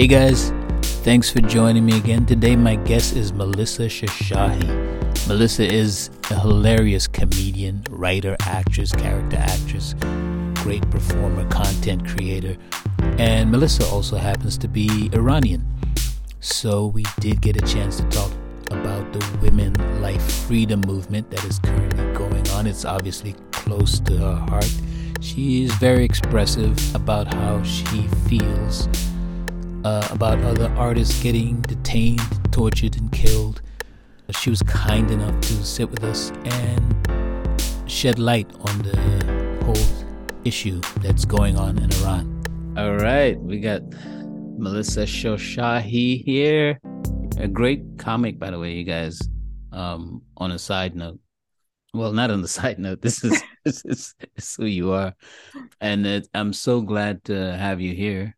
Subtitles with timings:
[0.00, 0.48] Hey guys,
[1.04, 2.24] thanks for joining me again.
[2.24, 5.28] Today, my guest is Melissa Shoshahi.
[5.28, 9.94] Melissa is a hilarious comedian, writer, actress, character actress,
[10.62, 12.56] great performer, content creator,
[13.18, 15.66] and Melissa also happens to be Iranian.
[16.40, 18.32] So, we did get a chance to talk
[18.70, 22.66] about the women life freedom movement that is currently going on.
[22.66, 24.72] It's obviously close to her heart.
[25.20, 28.88] She is very expressive about how she feels
[29.84, 32.20] uh, about other artists getting detained,
[32.52, 33.62] tortured, and killed.
[34.30, 40.06] She was kind enough to sit with us and shed light on the whole
[40.44, 42.74] issue that's going on in Iran.
[42.76, 43.82] All right, we got
[44.58, 46.78] Melissa Shoshahi here.
[47.38, 49.20] A great comic, by the way, you guys.
[49.72, 51.20] Um, on a side note,
[51.94, 53.00] well, not on the side note.
[53.02, 55.14] This is this is, who you are,
[55.80, 58.36] and it, I'm so glad to have you here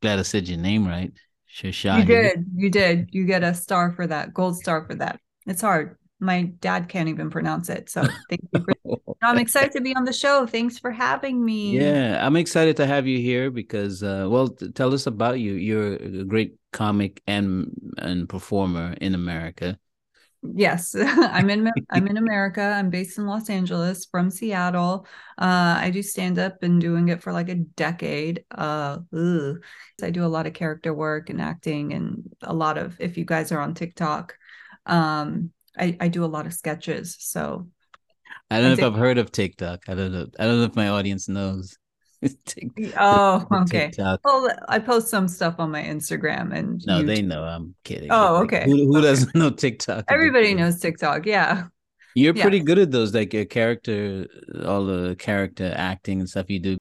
[0.00, 1.12] glad I said your name right.
[1.52, 2.00] Shoshahi.
[2.00, 2.46] You did.
[2.54, 3.08] You did.
[3.12, 5.20] You get a star for that, gold star for that.
[5.46, 5.96] It's hard.
[6.20, 7.90] My dad can't even pronounce it.
[7.90, 8.74] So thank you for
[9.22, 10.46] I'm excited to be on the show.
[10.46, 11.78] Thanks for having me.
[11.78, 15.52] Yeah, I'm excited to have you here because uh well tell us about you.
[15.52, 19.78] You're a great comic and and performer in America.
[20.42, 22.62] Yes, I'm in I'm in America.
[22.62, 25.06] I'm based in Los Angeles from Seattle.
[25.36, 28.44] Uh, I do stand up and doing it for like a decade.
[28.50, 33.18] Uh, I do a lot of character work and acting and a lot of if
[33.18, 34.34] you guys are on TikTok,
[34.86, 37.16] um, I, I do a lot of sketches.
[37.18, 37.68] So
[38.50, 39.88] I don't know if I've heard of TikTok.
[39.88, 40.26] I don't know.
[40.38, 41.76] I don't know if my audience knows.
[42.98, 43.86] oh, okay.
[43.86, 44.20] TikTok.
[44.24, 47.06] Well, I post some stuff on my Instagram and no, YouTube.
[47.06, 47.44] they know.
[47.44, 48.08] I'm kidding.
[48.10, 48.64] Oh, okay.
[48.66, 49.06] Who, who okay.
[49.06, 50.04] doesn't know TikTok?
[50.08, 51.26] Everybody knows TikTok.
[51.26, 51.64] Yeah.
[52.14, 52.42] You're yeah.
[52.42, 54.26] pretty good at those, like your character,
[54.64, 56.78] all the character acting and stuff you do.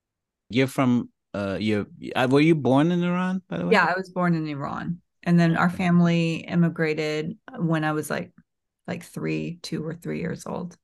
[0.50, 1.86] You're from, uh, you're,
[2.16, 3.74] uh, were you born in Iran, by the way?
[3.74, 5.02] Yeah, I was born in Iran.
[5.24, 8.32] And then our family immigrated when I was like,
[8.88, 10.76] like three, two or three years old.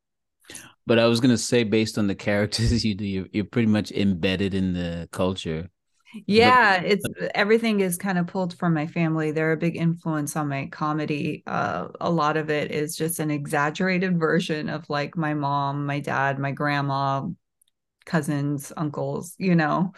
[0.88, 3.92] But I was gonna say, based on the characters you do, you're, you're pretty much
[3.92, 5.70] embedded in the culture.
[6.28, 9.32] Yeah, but, it's everything is kind of pulled from my family.
[9.32, 11.44] They're a big influence on my comedy.
[11.46, 16.00] Uh, a lot of it is just an exaggerated version of like my mom, my
[16.00, 17.28] dad, my grandma,
[18.06, 19.36] cousins, uncles.
[19.38, 19.94] You know,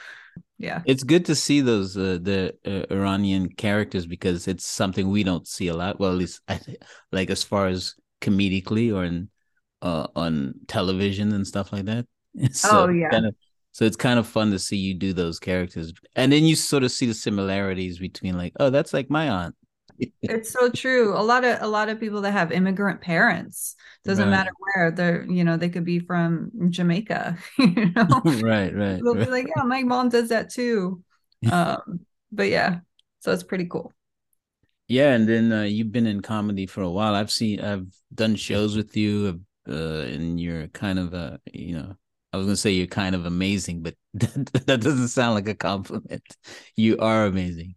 [0.57, 0.81] yeah.
[0.85, 5.47] It's good to see those uh, the uh, Iranian characters because it's something we don't
[5.47, 5.99] see a lot.
[5.99, 6.59] Well, at least I,
[7.11, 9.29] like as far as comedically or in
[9.81, 12.05] uh, on television and stuff like that.
[12.51, 13.09] So oh yeah.
[13.09, 13.35] Kind of,
[13.71, 16.83] so it's kind of fun to see you do those characters, and then you sort
[16.83, 19.55] of see the similarities between like, oh, that's like my aunt.
[20.21, 21.17] it's so true.
[21.17, 24.31] A lot of a lot of people that have immigrant parents doesn't right.
[24.31, 25.25] matter where they're.
[25.25, 27.37] You know, they could be from Jamaica.
[27.57, 29.01] You know, right, right.
[29.01, 29.25] They'll right.
[29.25, 31.03] be like, yeah, my mom does that too.
[31.51, 32.01] Um,
[32.31, 32.79] but yeah,
[33.19, 33.93] so it's pretty cool.
[34.87, 37.13] Yeah, and then uh, you've been in comedy for a while.
[37.13, 39.27] I've seen, I've done shows with you.
[39.27, 41.95] I've uh, and you're kind of a you know
[42.33, 45.55] I was gonna say you're kind of amazing, but that, that doesn't sound like a
[45.55, 46.23] compliment.
[46.75, 47.75] You are amazing.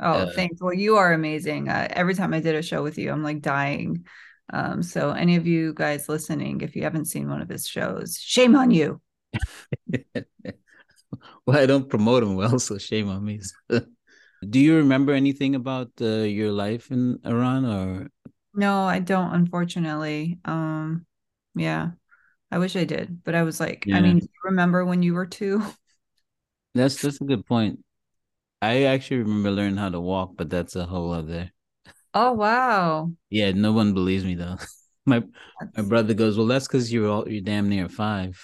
[0.00, 0.60] Oh, uh, thanks.
[0.60, 1.68] Well, you are amazing.
[1.68, 4.04] Uh, every time I did a show with you, I'm like dying.
[4.52, 8.18] Um, so any of you guys listening, if you haven't seen one of his shows,
[8.20, 9.00] shame on you.
[11.46, 13.40] well, I don't promote him well, so shame on me.
[14.50, 18.10] Do you remember anything about uh, your life in Iran, or?
[18.52, 19.32] No, I don't.
[19.32, 21.06] Unfortunately, um,
[21.54, 21.90] yeah.
[22.50, 23.96] I wish I did, but I was like, yeah.
[23.96, 25.62] I mean, remember when you were two?
[26.76, 27.84] That's that's a good point.
[28.60, 31.52] I actually remember learning how to walk, but that's a whole other.
[32.14, 33.12] Oh wow!
[33.30, 34.56] Yeah, no one believes me though.
[35.06, 35.22] my
[35.76, 38.40] my brother goes, "Well, that's because you're all you're damn near five.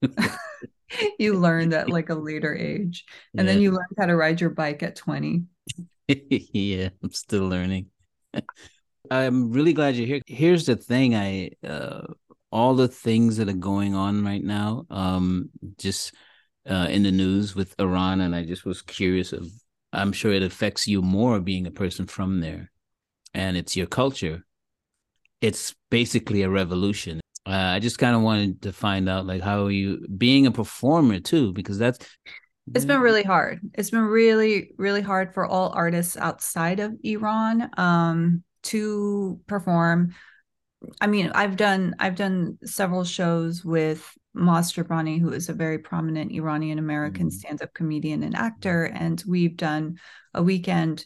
[1.18, 3.04] you learned at like a later age,
[3.36, 3.52] and yeah.
[3.52, 5.44] then you learned how to ride your bike at twenty.
[6.08, 7.90] yeah, I'm still learning.
[9.10, 10.20] I'm really glad you're here.
[10.26, 12.06] Here's the thing, I uh,
[12.50, 16.14] all the things that are going on right now, um, just
[16.68, 19.48] uh, in the news with Iran, and I just was curious of.
[19.92, 22.70] I'm sure it affects you more being a person from there,
[23.32, 24.44] and it's your culture.
[25.40, 27.20] It's basically a revolution.
[27.46, 31.20] Uh, I just kind of wanted to find out, like, how you being a performer
[31.20, 31.98] too, because that's
[32.74, 33.60] it's been really hard.
[33.74, 40.14] It's been really, really hard for all artists outside of Iran um, to perform
[41.00, 45.78] I mean, I've done I've done several shows with Maz Jobrani, who is a very
[45.78, 47.38] prominent Iranian American mm-hmm.
[47.38, 49.98] stand-up comedian and actor, and we've done
[50.34, 51.04] a weekend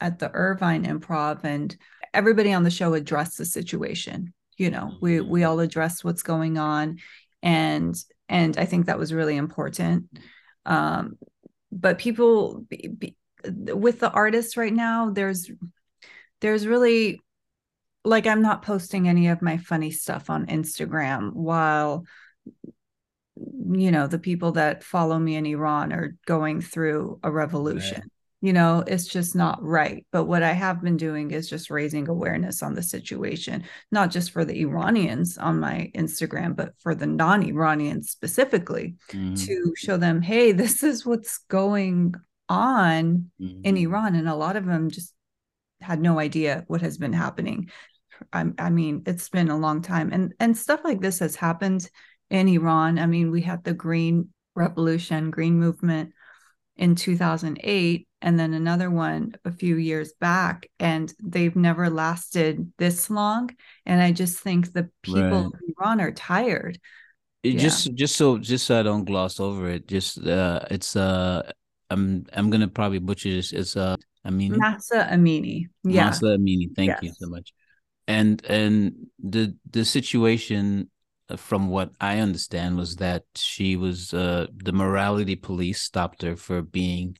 [0.00, 1.76] at the Irvine Improv, and
[2.14, 4.32] everybody on the show addressed the situation.
[4.56, 5.50] You know, we we mm-hmm.
[5.50, 6.98] all addressed what's going on,
[7.42, 7.94] and
[8.28, 10.06] and I think that was really important.
[10.64, 11.18] Um,
[11.70, 15.50] but people, be, be, with the artists right now there's
[16.40, 17.20] there's really
[18.04, 22.04] like i'm not posting any of my funny stuff on instagram while
[23.36, 28.10] you know the people that follow me in iran are going through a revolution right.
[28.40, 32.08] you know it's just not right but what i have been doing is just raising
[32.08, 37.06] awareness on the situation not just for the iranians on my instagram but for the
[37.06, 39.34] non-iranians specifically mm-hmm.
[39.34, 42.14] to show them hey this is what's going
[42.48, 43.60] on mm-hmm.
[43.64, 45.14] in iran and a lot of them just
[45.80, 47.68] had no idea what has been happening
[48.32, 51.88] I, I mean it's been a long time and and stuff like this has happened
[52.32, 52.98] in Iran.
[52.98, 56.12] I mean, we had the Green Revolution, Green Movement
[56.76, 63.10] in 2008, and then another one a few years back, and they've never lasted this
[63.10, 63.50] long.
[63.84, 65.44] And I just think the people right.
[65.44, 66.80] of Iran are tired.
[67.42, 67.60] It yeah.
[67.60, 71.50] Just, just so, just so I don't gloss over it, just uh, it's uh,
[71.90, 73.52] I'm, I'm gonna probably butcher this.
[73.52, 73.96] It's uh,
[74.26, 74.56] Amini.
[74.56, 75.66] Mahsa Amini.
[75.84, 76.06] Yeah.
[76.06, 76.74] Mahsa Amini.
[76.74, 77.02] Thank yes.
[77.02, 77.52] you so much.
[78.12, 80.90] And and the the situation
[81.36, 86.62] from what I understand, was that she was uh, the morality police stopped her for
[86.62, 87.16] being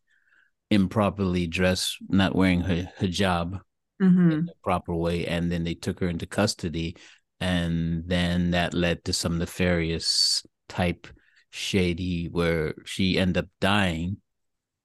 [0.71, 3.61] improperly dressed, not wearing her hijab
[4.01, 4.31] mm-hmm.
[4.31, 6.97] in the proper way, and then they took her into custody,
[7.41, 11.07] and then that led to some nefarious type
[11.51, 14.17] shady where she ended up dying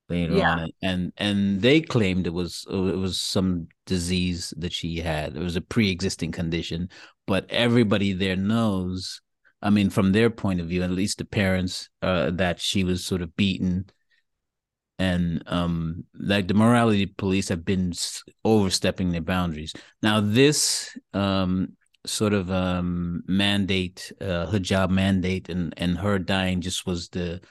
[0.09, 0.51] later yeah.
[0.51, 5.35] on and and they claimed it was it was some disease that she had.
[5.35, 6.89] It was a pre-existing condition
[7.27, 9.21] but everybody there knows
[9.61, 13.05] i mean from their point of view at least the parents uh, that she was
[13.05, 13.85] sort of beaten.
[14.99, 17.93] And um like the morality police have been
[18.43, 19.73] overstepping their boundaries.
[20.01, 26.87] Now this um sort of um mandate uh hijab mandate and and her dying just
[26.87, 27.41] was the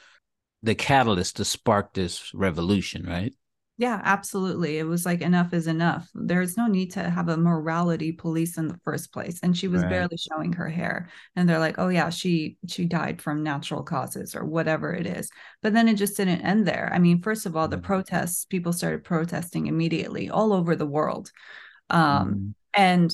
[0.66, 3.32] the catalyst to spark this revolution right
[3.78, 4.78] yeah, absolutely.
[4.78, 6.08] It was like enough is enough.
[6.14, 9.38] There's no need to have a morality police in the first place.
[9.42, 9.90] And she was right.
[9.90, 11.10] barely showing her hair.
[11.34, 15.28] And they're like, "Oh yeah, she she died from natural causes or whatever it is."
[15.60, 16.90] But then it just didn't end there.
[16.90, 17.84] I mean, first of all, the mm-hmm.
[17.84, 21.30] protests, people started protesting immediately all over the world.
[21.90, 22.54] Um mm.
[22.72, 23.12] and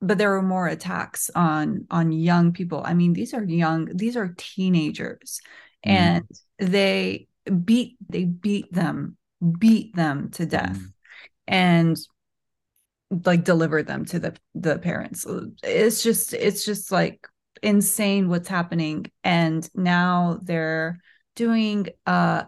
[0.00, 2.82] but there were more attacks on on young people.
[2.84, 5.40] I mean, these are young, these are teenagers.
[5.86, 5.90] Mm.
[5.90, 6.24] And
[6.58, 7.28] they
[7.64, 9.16] beat they beat them
[9.58, 10.92] beat them to death mm.
[11.46, 11.96] and
[13.24, 15.26] like deliver them to the the parents.
[15.62, 17.26] It's just it's just like
[17.62, 19.06] insane what's happening.
[19.22, 21.00] And now they're
[21.36, 22.44] doing uh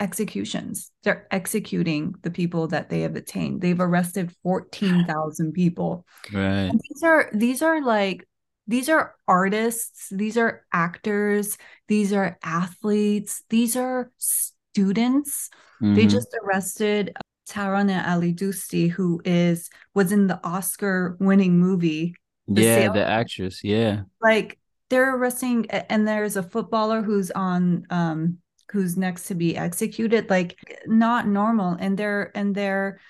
[0.00, 0.90] executions.
[1.04, 6.06] They're executing the people that they have detained they've arrested 14,000 people.
[6.32, 6.42] Right.
[6.42, 8.26] And these are these are like
[8.66, 15.50] these are artists these are actors these are athletes these are students
[15.82, 15.94] Mm-hmm.
[15.94, 17.16] They just arrested
[17.48, 22.14] Taraneh Alidoosti, who is was in the Oscar winning movie.
[22.46, 23.64] The yeah, the actress.
[23.64, 24.02] Yeah.
[24.20, 24.58] Like
[24.90, 28.38] they're arresting and there's a footballer who's on um
[28.70, 30.56] who's next to be executed like
[30.86, 33.00] not normal and they're and they're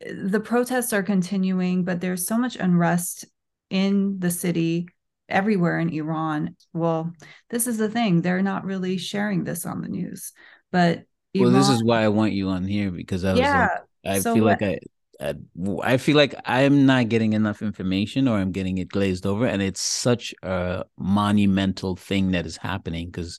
[0.00, 3.24] the protests are continuing but there's so much unrest
[3.70, 4.88] in the city
[5.28, 7.12] everywhere in Iran well
[7.50, 10.32] this is the thing they're not really sharing this on the news
[10.72, 13.68] but well, this is why I want you on here because I was yeah,
[14.04, 14.78] like, I so feel like I,
[15.20, 15.34] I,
[15.82, 19.60] I feel like I'm not getting enough information or I'm getting it glazed over, and
[19.60, 23.06] it's such a monumental thing that is happening.
[23.06, 23.38] Because,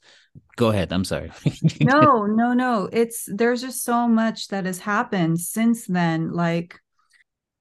[0.55, 0.91] go ahead.
[0.93, 1.31] I'm sorry.
[1.81, 2.89] no, no, no.
[2.91, 6.31] It's there's just so much that has happened since then.
[6.31, 6.79] Like,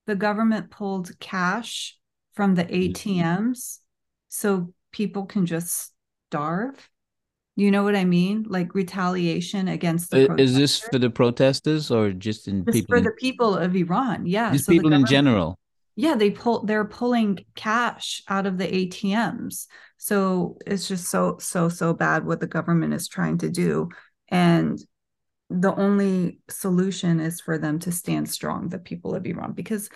[0.07, 1.97] the government pulled cash
[2.39, 4.29] from the ATMs, mm-hmm.
[4.29, 5.93] so people can just
[6.29, 6.89] starve
[7.59, 8.47] you know what I mean?
[8.49, 10.33] Like retaliation against the.
[10.37, 12.95] Is this for the protesters or just in just people?
[12.95, 14.53] For the people of Iran, yeah.
[14.53, 15.59] Just so people in general.
[15.97, 16.65] Yeah, they pull.
[16.65, 19.67] They're pulling cash out of the ATMs.
[19.97, 23.89] So it's just so so so bad what the government is trying to do,
[24.29, 24.79] and
[25.51, 29.91] the only solution is for them to stand strong, the people of Iran, because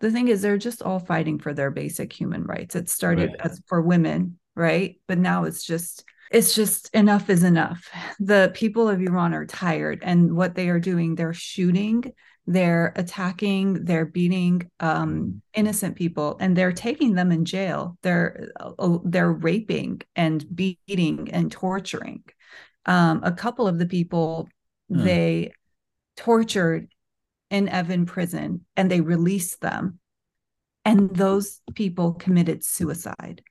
[0.00, 2.76] the thing is they're just all fighting for their basic human rights.
[2.76, 3.40] It started right.
[3.40, 5.00] as for women, right?
[5.06, 7.88] But now it's just it's just enough is enough.
[8.18, 12.12] The people of Iran are tired, and what they are doing, they're shooting,
[12.46, 17.98] they're attacking, they're beating um, innocent people, and they're taking them in jail.
[18.02, 22.24] They're uh, they're raping and beating and torturing.
[22.86, 24.48] Um, a couple of the people
[24.88, 25.04] hmm.
[25.04, 25.52] they
[26.16, 26.88] tortured
[27.50, 29.98] in Evin prison, and they released them,
[30.84, 33.42] and those people committed suicide.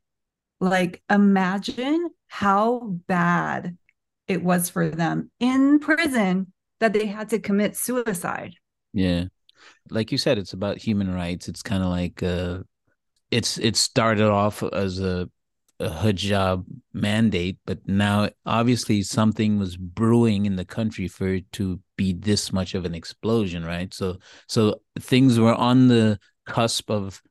[0.59, 3.77] Like, imagine how bad
[4.27, 8.55] it was for them in prison that they had to commit suicide.
[8.93, 9.25] Yeah.
[9.89, 11.47] Like you said, it's about human rights.
[11.47, 12.59] It's kind of like uh
[13.31, 15.29] it's it started off as a,
[15.79, 21.79] a hijab mandate, but now obviously something was brewing in the country for it to
[21.97, 23.93] be this much of an explosion, right?
[23.93, 24.17] So
[24.47, 27.21] so things were on the cusp of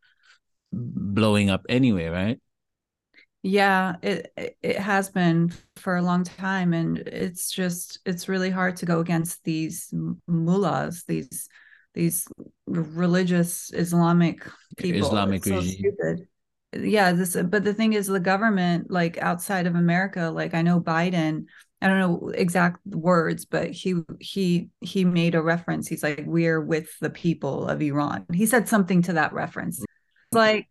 [0.72, 2.40] blowing up anyway, right?
[3.42, 4.32] Yeah, it
[4.62, 9.00] it has been for a long time, and it's just it's really hard to go
[9.00, 9.92] against these
[10.26, 11.48] mullahs, these
[11.92, 12.26] these
[12.66, 14.46] religious Islamic
[14.76, 15.06] people.
[15.06, 15.78] Islamic so regime.
[15.78, 16.28] Stupid.
[16.76, 17.36] Yeah, this.
[17.36, 21.46] But the thing is, the government, like outside of America, like I know Biden.
[21.82, 25.86] I don't know exact words, but he he he made a reference.
[25.86, 29.80] He's like, "We're with the people of Iran." He said something to that reference.
[29.80, 29.86] it's
[30.32, 30.66] Like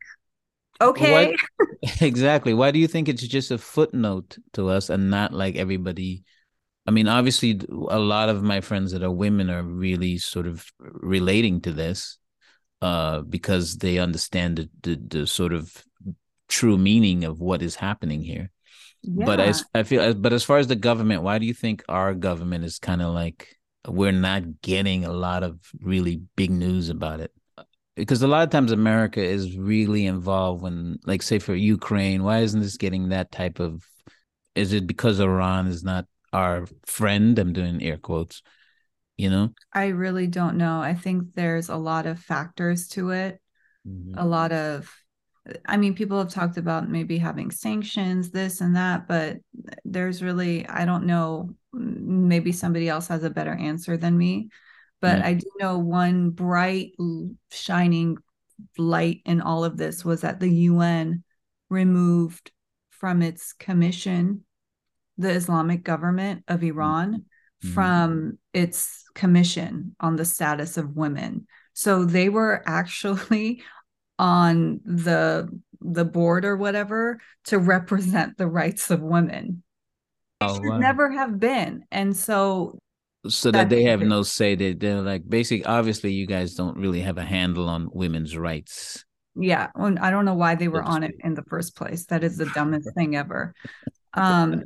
[0.82, 1.36] okay
[1.82, 5.56] Why, exactly why do you think it's just a footnote to us and not like
[5.56, 6.24] everybody
[6.88, 10.66] i mean obviously a lot of my friends that are women are really sort of
[10.80, 12.18] relating to this
[12.82, 15.84] uh because they understand the, the, the sort of
[16.58, 18.50] true meaning of what is happening here
[19.02, 19.26] yeah.
[19.26, 22.14] but as i feel but as far as the government why do you think our
[22.14, 23.58] government is kind of like
[23.88, 27.32] we're not getting a lot of really big news about it
[27.96, 32.40] because a lot of times America is really involved when, like, say for Ukraine, why
[32.40, 33.86] isn't this getting that type of?
[34.56, 37.38] Is it because Iran is not our friend?
[37.38, 38.42] I'm doing air quotes.
[39.18, 40.82] You know, I really don't know.
[40.82, 43.40] I think there's a lot of factors to it.
[43.88, 44.18] Mm-hmm.
[44.18, 44.92] A lot of,
[45.66, 49.38] I mean, people have talked about maybe having sanctions, this and that, but
[49.84, 51.54] there's really, I don't know.
[51.74, 54.50] Maybe somebody else has a better answer than me
[55.04, 55.26] but mm.
[55.26, 56.94] I do know one bright,
[57.52, 58.20] shining
[58.78, 61.26] light in all of this was that the UN
[61.70, 62.52] removed
[62.90, 64.46] from its commission
[65.18, 66.70] the Islamic government of mm.
[66.70, 67.26] Iran
[67.62, 67.74] mm.
[67.74, 71.48] from its commission on the status of women.
[71.74, 73.62] So they were actually
[74.20, 75.50] on the
[75.82, 79.64] the board or whatever to represent the rights of women.
[80.40, 80.78] Oh, wow.
[80.78, 81.84] never have been.
[81.92, 82.80] And so
[83.28, 87.02] so that they have no say that they're like basic obviously you guys don't really
[87.02, 89.06] have a handle on women's rights
[89.36, 92.24] yeah well, i don't know why they were on it in the first place that
[92.24, 93.54] is the dumbest thing ever
[94.14, 94.64] um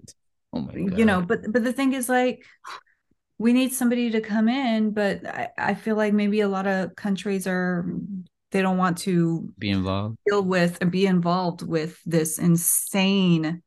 [0.54, 0.98] oh my God.
[0.98, 2.44] you know but but the thing is like
[3.38, 6.96] we need somebody to come in but I, I feel like maybe a lot of
[6.96, 7.86] countries are
[8.58, 10.18] they don't want to be involved?
[10.28, 13.62] deal with and be involved with this insane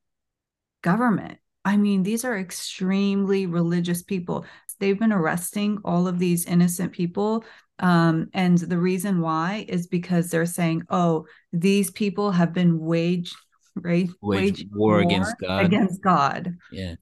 [0.83, 1.39] government.
[1.65, 4.47] I mean, these are extremely religious people.
[4.79, 7.45] They've been arresting all of these innocent people
[7.81, 13.35] um, and the reason why is because they're saying oh these people have been waged
[13.75, 15.65] right wage, war, war against god.
[15.65, 16.57] against god.
[16.71, 16.95] Yeah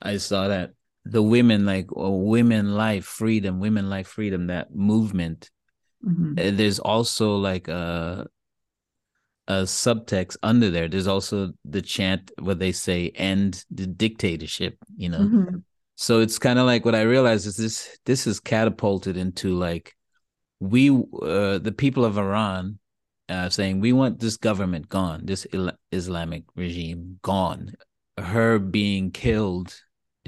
[0.00, 0.70] i saw that.
[1.06, 5.50] The women like oh, women life freedom women life freedom that movement
[6.04, 6.38] mm-hmm.
[6.38, 8.26] Uh, there's also like a
[9.46, 15.08] a subtext under there there's also the chant where they say end the dictatorship you
[15.08, 15.56] know mm-hmm.
[15.96, 19.94] So it's kind of like what I realized is this this is catapulted into like
[20.60, 22.78] we uh, the people of Iran
[23.28, 25.46] uh, saying we want this government gone, this
[25.92, 27.74] Islamic regime gone.
[28.18, 29.74] Her being killed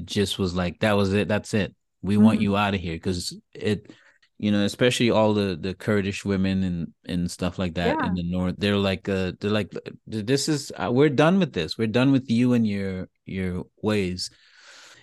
[0.05, 1.27] just was like that was it.
[1.27, 1.75] That's it.
[2.01, 2.25] We mm-hmm.
[2.25, 3.91] want you out of here because it,
[4.39, 8.07] you know, especially all the the Kurdish women and and stuff like that yeah.
[8.07, 8.57] in the north.
[8.59, 9.73] They're like, uh, they're like,
[10.07, 11.79] this is uh, we're done with this.
[11.79, 14.31] We're done with you and your your ways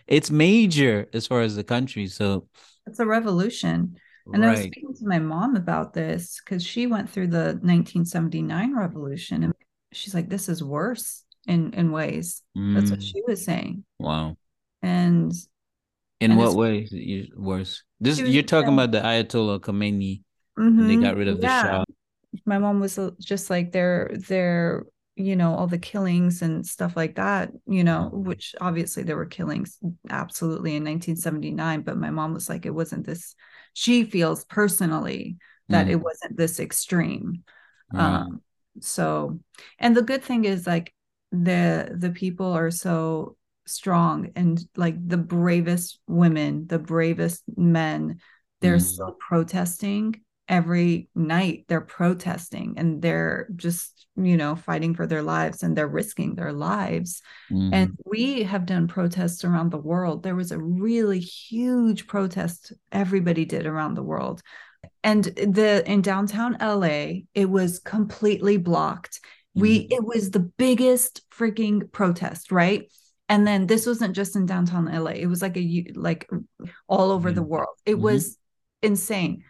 [0.07, 2.07] it's major as far as the country.
[2.07, 2.47] So
[2.85, 3.97] it's a revolution.
[4.33, 4.49] And right.
[4.49, 9.43] I was speaking to my mom about this because she went through the 1979 revolution
[9.43, 9.53] and
[9.91, 12.41] she's like, this is worse in in ways.
[12.57, 12.75] Mm.
[12.75, 13.11] That's what mm.
[13.11, 13.83] she was saying.
[13.99, 14.37] Wow.
[14.81, 15.31] And
[16.23, 16.87] in what way
[17.35, 17.83] worse?
[17.99, 20.21] This you're talking about the Ayatollah Khomeini.
[20.57, 21.63] Mm-hmm, they got rid of yeah.
[21.63, 21.83] the Shah.
[22.45, 27.15] My mom was just like they're they're you know all the killings and stuff like
[27.15, 29.77] that you know which obviously there were killings
[30.09, 33.35] absolutely in 1979 but my mom was like it wasn't this
[33.73, 35.37] she feels personally
[35.69, 35.91] that mm.
[35.91, 37.43] it wasn't this extreme
[37.93, 37.99] mm.
[37.99, 38.41] um
[38.79, 39.39] so
[39.77, 40.91] and the good thing is like
[41.31, 43.35] the the people are so
[43.65, 48.19] strong and like the bravest women the bravest men
[48.61, 48.81] they're mm.
[48.81, 51.65] still protesting every night.
[51.67, 56.53] They're protesting and they're just you know fighting for their lives and they're risking their
[56.53, 57.21] lives.
[57.51, 57.73] Mm-hmm.
[57.73, 60.23] and we have done protests around the world.
[60.23, 64.41] There was a really huge protest everybody did around the world.
[65.03, 69.19] And the in downtown LA it was completely blocked.
[69.55, 72.91] We it was the biggest freaking protest right
[73.33, 75.11] and then this wasn't just in downtown LA.
[75.11, 76.29] It was like a like
[76.87, 77.35] all over mm-hmm.
[77.35, 77.75] the world.
[77.83, 78.03] It mm-hmm.
[78.03, 78.37] was
[78.83, 79.43] insane.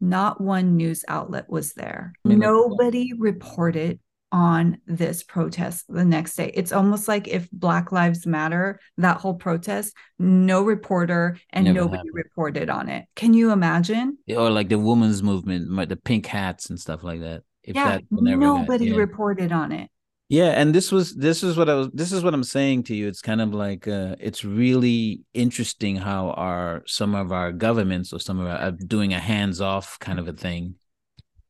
[0.00, 2.14] Not one news outlet was there.
[2.24, 4.00] Nobody reported
[4.32, 6.50] on this protest the next day.
[6.52, 11.98] It's almost like if Black Lives Matter, that whole protest, no reporter and Never nobody
[11.98, 12.14] happened.
[12.14, 13.04] reported on it.
[13.14, 14.18] Can you imagine?
[14.36, 17.44] Or like the women's movement, the pink hats and stuff like that.
[17.62, 18.96] If yeah, that nobody yeah.
[18.96, 19.88] reported on it.
[20.28, 22.94] Yeah, and this was this is what I was this is what I'm saying to
[22.94, 23.08] you.
[23.08, 28.18] It's kind of like uh, it's really interesting how our some of our governments or
[28.18, 30.76] some of our are doing a hands off kind of a thing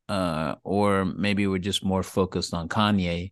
[0.07, 3.31] uh, or maybe we're just more focused on Kanye,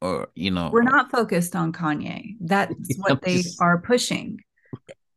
[0.00, 2.36] or you know, we're not focused on Kanye.
[2.40, 4.38] That's what they are pushing.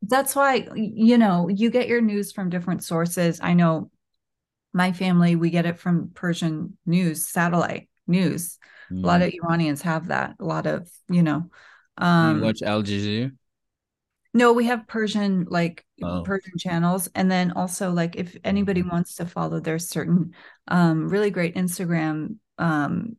[0.01, 3.39] That's why you know you get your news from different sources.
[3.41, 3.91] I know
[4.73, 8.57] my family we get it from Persian news, satellite news.
[8.91, 9.03] Mm.
[9.03, 9.39] A lot of mm.
[9.43, 10.35] Iranians have that.
[10.39, 11.49] A lot of you know.
[11.97, 13.31] Um, you watch Al Jazeera.
[14.33, 16.23] No, we have Persian like oh.
[16.23, 18.91] Persian channels, and then also like if anybody mm-hmm.
[18.91, 20.33] wants to follow, there's certain
[20.67, 23.15] um, really great Instagram um,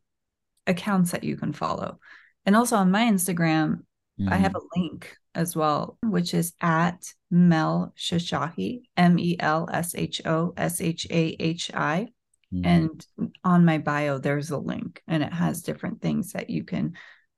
[0.67, 1.99] accounts that you can follow,
[2.45, 3.81] and also on my Instagram,
[4.19, 4.31] mm.
[4.31, 4.79] I have mm-hmm.
[4.79, 10.53] a link as well, which is at Mel Shoshahi, M E L S H O
[10.55, 12.09] S H A H I.
[12.53, 12.65] Mm.
[12.65, 13.05] And
[13.43, 16.93] on my bio, there's a link and it has different things that you can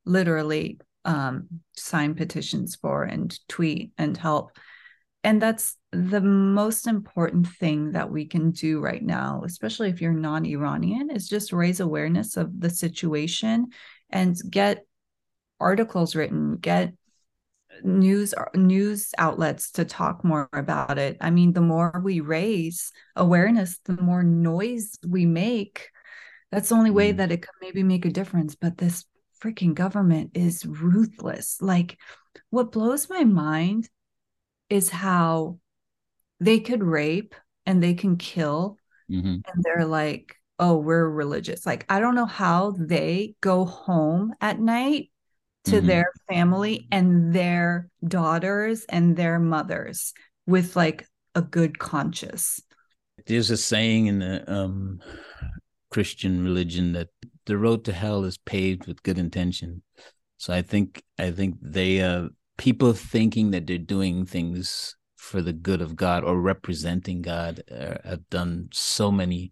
[0.05, 4.51] literally um, sign petitions for and tweet and help.
[5.23, 10.13] And that's the most important thing that we can do right now, especially if you're
[10.13, 13.67] non Iranian, is just raise awareness of the situation
[14.09, 14.85] and get
[15.59, 16.93] articles written, get
[17.83, 21.17] news news outlets to talk more about it.
[21.21, 25.89] I mean, the more we raise awareness, the more noise we make.
[26.51, 27.17] That's the only way mm.
[27.17, 28.55] that it could maybe make a difference.
[28.55, 29.05] But this
[29.41, 31.61] freaking government is ruthless.
[31.61, 31.97] Like,
[32.49, 33.89] what blows my mind
[34.69, 35.59] is how
[36.39, 38.77] they could rape and they can kill,
[39.09, 39.27] mm-hmm.
[39.27, 41.65] and they're like, oh, we're religious.
[41.65, 45.11] Like, I don't know how they go home at night
[45.65, 45.87] to mm-hmm.
[45.87, 50.13] their family and their daughters and their mothers
[50.47, 52.61] with like a good conscience.
[53.25, 55.01] There's a saying in the um,
[55.91, 57.09] Christian religion that
[57.45, 59.81] the road to hell is paved with good intention.
[60.37, 65.53] So I think I think they uh people thinking that they're doing things for the
[65.53, 69.51] good of God or representing God uh, have done so many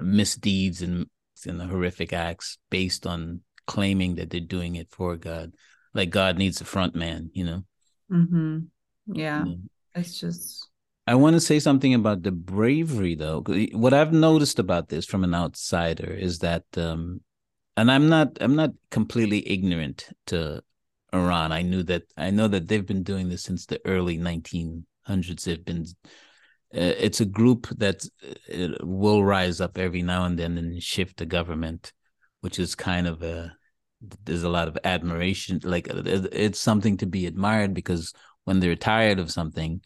[0.00, 1.06] misdeeds and
[1.46, 5.52] and horrific acts based on claiming that they're doing it for God.
[5.94, 7.62] Like God needs a front man, you know.
[8.10, 8.58] Mm-hmm.
[9.12, 9.44] Yeah.
[9.44, 9.54] yeah.
[9.94, 10.68] It's just
[11.08, 13.42] I want to say something about the bravery, though.
[13.72, 17.22] What I've noticed about this from an outsider is that, um,
[17.78, 20.62] and I'm not, I'm not completely ignorant to
[21.14, 21.50] Iran.
[21.50, 25.44] I knew that, I know that they've been doing this since the early 1900s.
[25.44, 25.86] They've been,
[26.74, 28.04] uh, it's a group that
[28.52, 31.94] uh, will rise up every now and then and shift the government,
[32.42, 33.56] which is kind of a,
[34.24, 35.60] there's a lot of admiration.
[35.64, 38.12] Like it's something to be admired because
[38.44, 39.80] when they're tired of something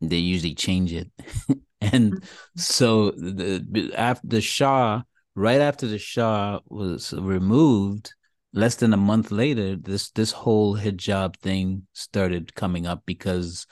[0.00, 1.10] they usually change it
[1.80, 2.24] and mm-hmm.
[2.56, 5.02] so the after the shah
[5.34, 8.14] right after the shah was removed
[8.52, 13.66] less than a month later this this whole hijab thing started coming up because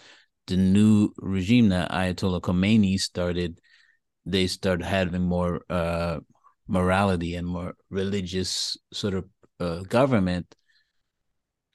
[0.46, 3.60] the new regime that ayatollah khomeini started
[4.26, 6.18] they started having more uh
[6.66, 9.24] morality and more religious sort of
[9.60, 10.54] uh, government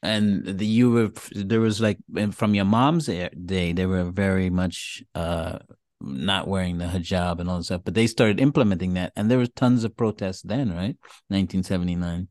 [0.01, 1.97] and the you were there was like
[2.31, 5.59] from your mom's day they were very much uh
[6.01, 9.37] not wearing the hijab and all that stuff but they started implementing that and there
[9.37, 10.95] was tons of protests then right
[11.27, 12.27] 1979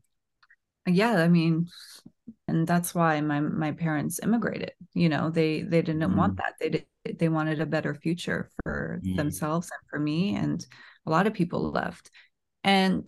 [0.87, 1.67] yeah i mean
[2.47, 6.15] and that's why my my parents immigrated you know they they didn't mm.
[6.15, 6.85] want that they did
[7.17, 9.15] they wanted a better future for mm.
[9.15, 10.65] themselves and for me and
[11.05, 12.09] a lot of people left
[12.63, 13.07] and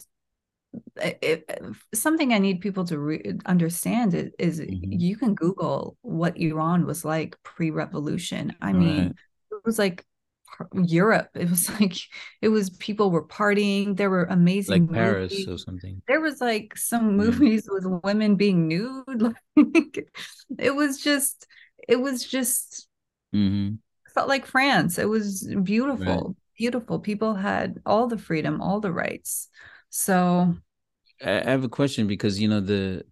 [0.98, 1.50] it,
[1.94, 4.92] something I need people to re- understand is, is mm-hmm.
[4.92, 8.56] you can Google what Iran was like pre-revolution.
[8.62, 9.16] I mean,
[9.52, 10.06] it was like
[10.74, 11.30] Europe.
[11.36, 11.96] It was like
[12.42, 13.98] it was people were partying.
[13.98, 15.48] There were amazing like Paris movies.
[15.48, 16.02] or something.
[16.08, 17.74] There was like some movies yeah.
[17.74, 19.36] with women being nude.
[19.56, 20.10] Like
[20.58, 21.46] it was just
[21.88, 22.88] it was just
[23.36, 23.76] mm-hmm.
[24.14, 24.98] felt like France.
[24.98, 26.36] It was beautiful, right.
[26.58, 27.00] beautiful.
[27.00, 29.50] People had all the freedom, all the rights.
[29.92, 30.56] So
[31.24, 33.04] I have a question because you know the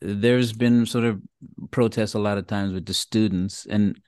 [0.00, 1.20] there's been sort of
[1.72, 3.98] protests a lot of times with the students and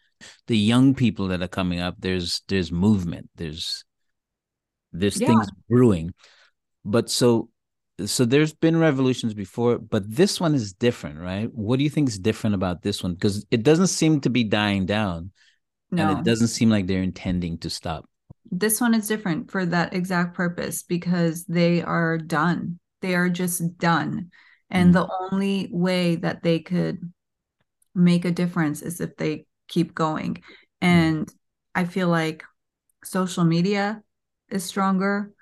[0.46, 3.84] the young people that are coming up there's there's movement there's
[4.92, 5.26] there's yeah.
[5.26, 6.14] things brewing
[6.84, 7.48] but so
[8.06, 11.52] so there's been revolutions before, but this one is different, right?
[11.52, 13.14] What do you think is different about this one?
[13.14, 15.32] Because it doesn't seem to be dying down.
[15.90, 16.08] No.
[16.08, 18.08] And it doesn't seem like they're intending to stop.
[18.50, 22.78] This one is different for that exact purpose because they are done.
[23.00, 24.30] They are just done.
[24.70, 24.92] And mm.
[24.94, 27.12] the only way that they could
[27.94, 30.34] make a difference is if they keep going.
[30.34, 30.42] Mm.
[30.82, 31.32] And mm.
[31.74, 32.44] I feel like
[33.04, 34.02] social media
[34.50, 35.32] is stronger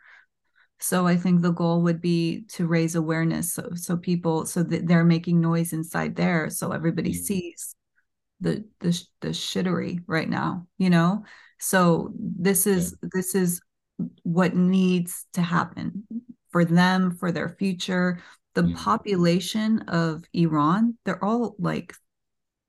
[0.78, 4.87] so i think the goal would be to raise awareness so, so people so that
[4.87, 7.24] they're making noise inside there so everybody mm-hmm.
[7.24, 7.74] sees
[8.40, 11.24] the the the shittery right now you know
[11.59, 13.09] so this is yeah.
[13.12, 13.61] this is
[14.23, 16.05] what needs to happen
[16.51, 18.21] for them for their future
[18.55, 18.75] the mm-hmm.
[18.75, 21.94] population of iran they're all like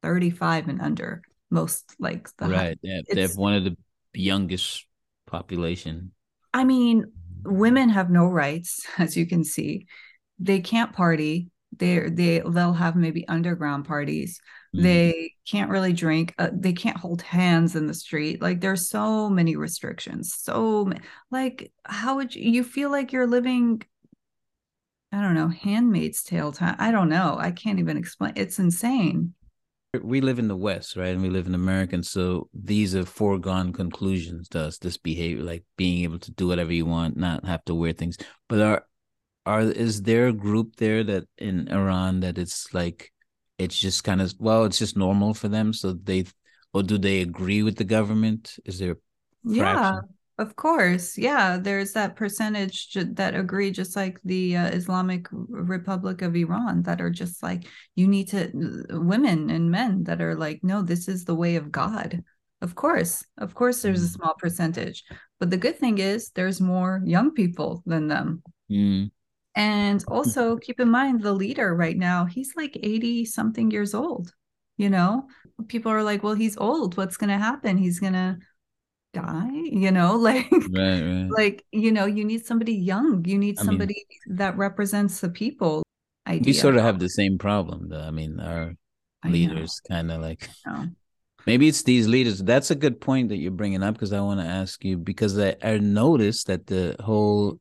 [0.01, 1.21] 35 and under
[1.51, 3.75] most like the right yeah, they have one of the
[4.13, 4.85] youngest
[5.27, 6.11] population
[6.53, 7.05] i mean
[7.43, 9.87] women have no rights, as you can see.
[10.39, 11.49] They can't party.
[11.77, 14.39] They they they'll have maybe underground parties.
[14.75, 14.83] Mm.
[14.83, 16.33] They can't really drink.
[16.37, 18.41] Uh, they can't hold hands in the street.
[18.41, 20.35] Like there's so many restrictions.
[20.35, 20.91] So
[21.31, 23.81] like how would you, you feel like you're living
[25.11, 26.75] I don't know, handmaid's tale time.
[26.77, 27.35] I don't know.
[27.39, 28.33] I can't even explain.
[28.35, 29.33] It's insane
[30.03, 31.09] we live in the West, right?
[31.09, 31.95] And we live in America.
[31.95, 36.47] And so these are foregone conclusions to us, this behavior, like being able to do
[36.47, 38.17] whatever you want, not have to wear things.
[38.47, 38.85] But are
[39.45, 43.11] are is there a group there that in Iran that it's like
[43.59, 45.73] it's just kind of well, it's just normal for them.
[45.73, 46.25] So they
[46.73, 48.57] or do they agree with the government?
[48.65, 48.97] Is there
[49.43, 49.99] yeah
[50.39, 51.57] of course, yeah.
[51.57, 57.09] There's that percentage that agree, just like the uh, Islamic Republic of Iran, that are
[57.09, 58.49] just like you need to
[58.89, 62.23] women and men that are like, no, this is the way of God.
[62.61, 64.13] Of course, of course, there's a mm.
[64.13, 65.03] small percentage,
[65.41, 68.41] but the good thing is there's more young people than them.
[68.71, 69.11] Mm.
[69.59, 70.13] And hmm.
[70.13, 74.33] also keep in mind the leader right now, he's like 80 something years old.
[74.77, 75.27] You know,
[75.67, 76.95] people are like, well, he's old.
[76.95, 77.77] What's going to happen?
[77.77, 78.37] He's going to
[79.11, 81.27] die you know like right, right.
[81.31, 85.29] like you know you need somebody young you need somebody I mean, that represents the
[85.29, 85.81] people
[86.27, 86.43] idea.
[86.45, 88.75] we sort of have the same problem though i mean our
[89.25, 90.47] leaders kind of like
[91.47, 94.39] maybe it's these leaders that's a good point that you're bringing up because i want
[94.39, 97.59] to ask you because I, I noticed that the whole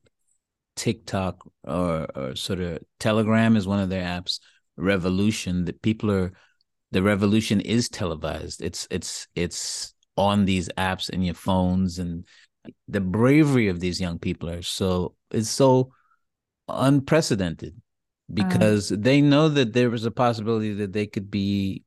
[0.78, 4.38] tiktok or, or sort of telegram is one of their apps
[4.78, 6.32] revolution that people are
[6.90, 8.62] the revolution is televised.
[8.62, 12.24] It's it's it's on these apps in your phones and
[12.88, 15.92] the bravery of these young people are so it's so
[16.68, 18.48] unprecedented uh-huh.
[18.48, 21.84] because they know that there was a possibility that they could be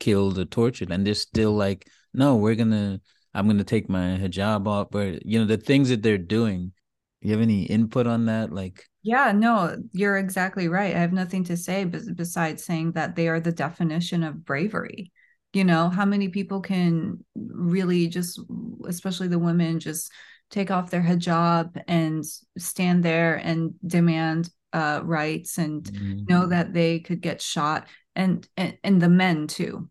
[0.00, 3.00] killed or tortured and they're still like no we're gonna
[3.32, 6.72] i'm gonna take my hijab off but you know the things that they're doing
[7.20, 11.44] you have any input on that like yeah no you're exactly right i have nothing
[11.44, 15.12] to say besides saying that they are the definition of bravery
[15.52, 18.40] you know how many people can really just
[18.86, 20.12] especially the women just
[20.50, 22.24] take off their hijab and
[22.56, 26.24] stand there and demand uh, rights and mm-hmm.
[26.28, 29.88] know that they could get shot and and, and the men too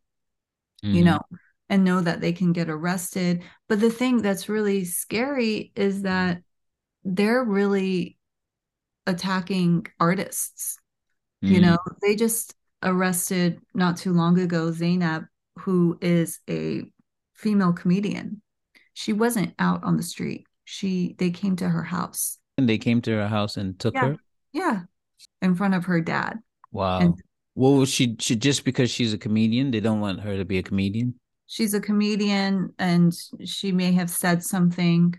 [0.83, 0.95] mm-hmm.
[0.95, 1.19] you know
[1.69, 6.41] and know that they can get arrested but the thing that's really scary is that
[7.15, 8.17] they're really
[9.05, 10.77] attacking artists
[11.43, 11.53] mm-hmm.
[11.53, 15.25] you know they just arrested not too long ago Zainab
[15.59, 16.83] who is a
[17.37, 18.41] female comedian.
[18.93, 20.45] She wasn't out on the street.
[20.65, 22.37] She they came to her house.
[22.57, 24.05] And they came to her house and took yeah.
[24.07, 24.17] her?
[24.51, 24.81] Yeah.
[25.41, 26.39] In front of her dad.
[26.71, 26.99] Wow.
[26.99, 27.13] And
[27.55, 30.63] well, she she just because she's a comedian, they don't want her to be a
[30.63, 31.15] comedian.
[31.47, 33.15] She's a comedian and
[33.45, 35.15] she may have said something.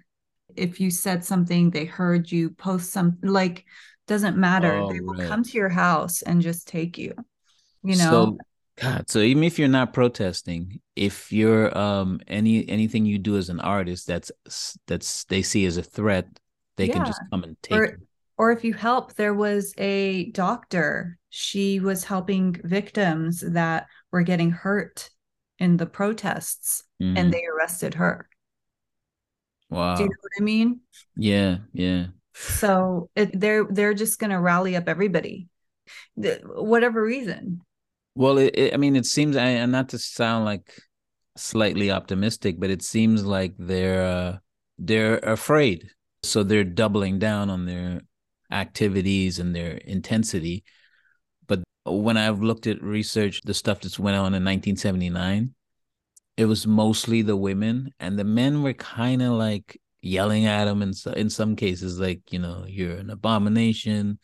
[0.58, 3.64] If you said something, they heard you post something like
[4.06, 4.72] doesn't matter.
[4.72, 5.28] Oh, they will right.
[5.28, 7.14] come to your house and just take you.
[7.82, 8.10] You know.
[8.10, 8.38] So
[8.80, 13.48] God, so even if you're not protesting, if you're um any anything you do as
[13.48, 14.32] an artist that's
[14.86, 16.26] that's they see as a threat,
[16.76, 16.94] they yeah.
[16.94, 17.78] can just come and take.
[17.78, 17.98] Or,
[18.36, 21.18] or if you help, there was a doctor.
[21.30, 25.10] She was helping victims that were getting hurt
[25.58, 27.08] in the protests, mm.
[27.08, 27.30] and mm-hmm.
[27.30, 28.28] they arrested her.
[29.70, 29.96] Wow.
[29.96, 30.80] Do you know what I mean?
[31.16, 32.06] Yeah, yeah.
[32.34, 35.48] So it, they're they're just going to rally up everybody,
[36.16, 37.60] the, whatever reason.
[38.14, 40.72] Well, it, it, I mean, it seems, and not to sound like
[41.36, 44.38] slightly optimistic, but it seems like they're uh,
[44.78, 45.90] they're afraid,
[46.22, 48.02] so they're doubling down on their
[48.50, 50.64] activities and their intensity.
[51.46, 55.54] But when I've looked at research, the stuff that's went on in 1979,
[56.38, 60.80] it was mostly the women, and the men were kind of like yelling at them,
[60.80, 64.18] and in, in some cases, like you know, you're an abomination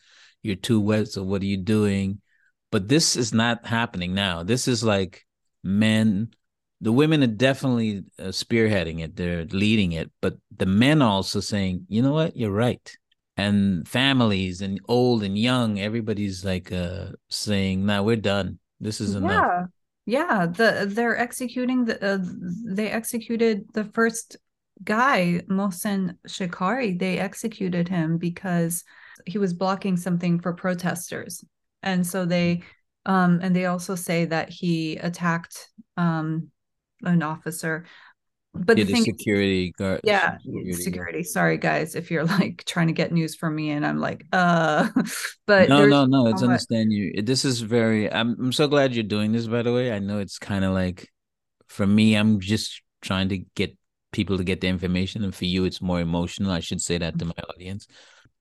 [0.45, 1.07] you're too wet.
[1.07, 2.21] So what are you doing?
[2.71, 4.43] But this is not happening now.
[4.43, 5.25] This is like
[5.63, 6.29] men.
[6.81, 9.15] The women are definitely uh, spearheading it.
[9.15, 12.95] They're leading it, but the men also saying, you know what, you're right.
[13.37, 18.59] And families and old and young, everybody's like uh, saying, "Now nah, we're done.
[18.79, 19.65] This is enough." Yeah,
[20.05, 20.47] yeah.
[20.47, 22.19] The they're executing the uh,
[22.65, 24.37] they executed the first
[24.83, 26.97] guy, Mohsen Shekari.
[26.97, 28.83] They executed him because
[29.25, 31.43] he was blocking something for protesters
[31.85, 32.63] and so they
[33.05, 36.49] um and they also say that he attacked um
[37.03, 37.85] an officer
[38.55, 41.23] but yeah, the, thing security guard yeah security, security.
[41.23, 44.89] sorry guys if you're like trying to get news from me and i'm like uh
[45.47, 49.03] but no no no it's understand you this is very I'm, I'm so glad you're
[49.03, 51.09] doing this by the way i know it's kind of like
[51.67, 53.77] for me i'm just trying to get
[54.11, 57.19] people to get the information and for you it's more emotional i should say that
[57.19, 57.87] to my audience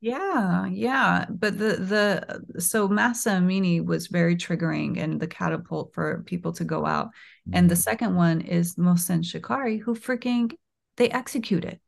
[0.04, 1.24] yeah, yeah.
[1.30, 6.64] But the the so Mahsa Amini was very triggering and the catapult for people to
[6.64, 7.08] go out.
[7.52, 7.80] And the mm-hmm.
[7.80, 10.52] second one is Mohsen Shekari, who freaking
[10.96, 11.80] they executed.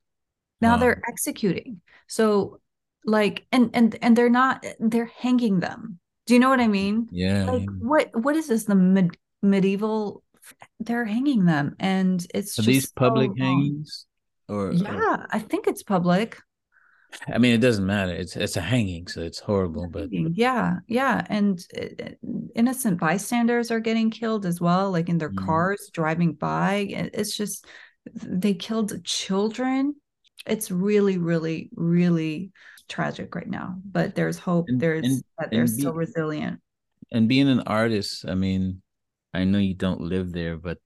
[0.60, 0.76] Now wow.
[0.78, 1.80] they're executing.
[2.08, 2.60] So
[3.04, 5.98] like and and and they're not they're hanging them.
[6.26, 7.08] Do you know what I mean?
[7.10, 7.44] Yeah.
[7.44, 8.64] Like what what is this?
[8.64, 10.22] The med- medieval
[10.80, 14.06] they're hanging them and it's Are these public so hangings
[14.48, 15.26] or yeah or...
[15.32, 16.38] i think it's public
[17.32, 18.12] I mean, it doesn't matter.
[18.12, 19.88] It's it's a hanging, so it's horrible.
[19.88, 22.10] But yeah, yeah, and uh,
[22.54, 25.44] innocent bystanders are getting killed as well, like in their mm.
[25.44, 26.86] cars driving by.
[26.90, 27.66] It's just
[28.14, 29.94] they killed children.
[30.46, 32.52] It's really, really, really
[32.88, 33.76] tragic right now.
[33.84, 34.66] But there's hope.
[34.68, 36.60] And, there's and, that they're still resilient.
[37.12, 38.82] And being an artist, I mean,
[39.34, 40.78] I know you don't live there, but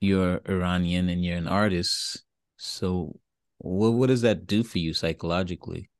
[0.00, 2.22] you're Iranian and you're an artist.
[2.56, 3.18] So
[3.58, 5.90] what what does that do for you psychologically?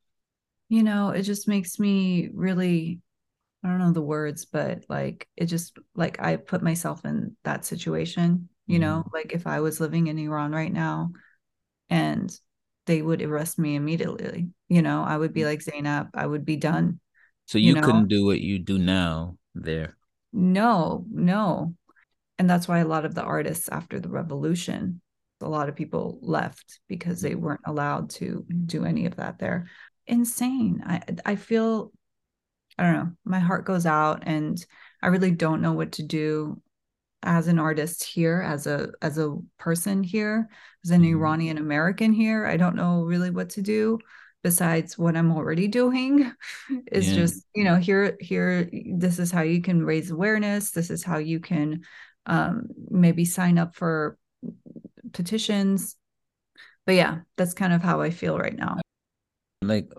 [0.69, 3.01] You know, it just makes me really
[3.65, 7.65] I don't know the words, but like it just like I put myself in that
[7.65, 9.15] situation, you know, mm-hmm.
[9.15, 11.13] like if I was living in Iran right now
[11.89, 12.33] and
[12.87, 15.47] they would arrest me immediately, you know, I would be mm.
[15.47, 17.01] like Zainab, I would be done.
[17.47, 17.83] So you, you know?
[17.83, 19.97] couldn't do what you do now there.
[20.33, 21.75] No, no.
[22.39, 25.01] And that's why a lot of the artists after the revolution
[25.41, 29.69] a lot of people left because they weren't allowed to do any of that there.
[30.07, 30.83] Insane.
[30.87, 31.93] I i feel
[32.79, 34.65] i don't know my heart goes out and
[35.03, 36.61] i really don't know what to do
[37.23, 40.49] as an artist here as a as a person here
[40.85, 41.17] as an mm-hmm.
[41.17, 42.47] iranian american here.
[42.47, 43.99] I don't know really what to do
[44.43, 46.33] besides what i'm already doing.
[46.93, 47.15] Is yeah.
[47.15, 50.71] just you know here here this is how you can raise awareness.
[50.71, 51.83] This is how you can
[52.27, 54.19] um, maybe sign up for
[55.17, 55.97] petitions.
[56.85, 58.79] But yeah, that's kind of how I feel right now.
[59.63, 59.91] Like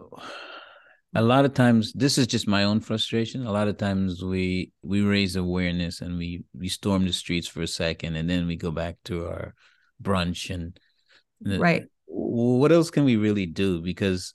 [1.16, 3.46] a lot of times this is just my own frustration.
[3.46, 7.62] A lot of times we we raise awareness and we we storm the streets for
[7.62, 9.54] a second and then we go back to our
[10.02, 10.80] brunch and
[11.44, 11.84] right.
[12.06, 14.34] What else can we really do because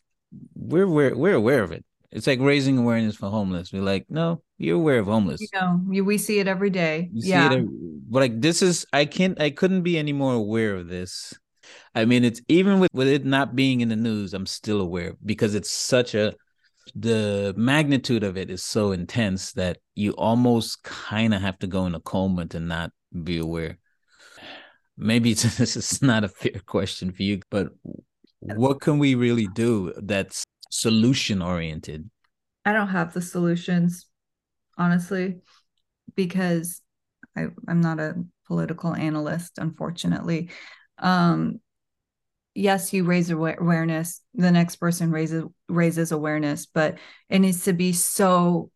[0.54, 1.84] we're we're we're aware of it.
[2.12, 3.72] It's like raising awareness for homeless.
[3.72, 5.40] We're like, no, you're aware of homeless.
[5.40, 7.08] You know, we see it every day.
[7.12, 7.46] You yeah.
[7.46, 11.32] Every, but like this is I can't I couldn't be any more aware of this.
[11.94, 15.14] I mean, it's even with, with it not being in the news, I'm still aware
[15.24, 16.34] because it's such a
[16.94, 21.86] the magnitude of it is so intense that you almost kind of have to go
[21.86, 22.90] in a coma to not
[23.22, 23.78] be aware.
[24.98, 27.68] Maybe this is not a fair question for you, but
[28.40, 32.08] what can we really do that's solution oriented?
[32.64, 34.06] I don't have the solutions,
[34.78, 35.40] honestly,
[36.16, 36.80] because
[37.36, 40.48] I, I'm not a political analyst, unfortunately.
[40.98, 41.60] Um,
[42.54, 47.92] yes, you raise awareness, the next person raises raises awareness, but it needs to be
[47.92, 48.70] so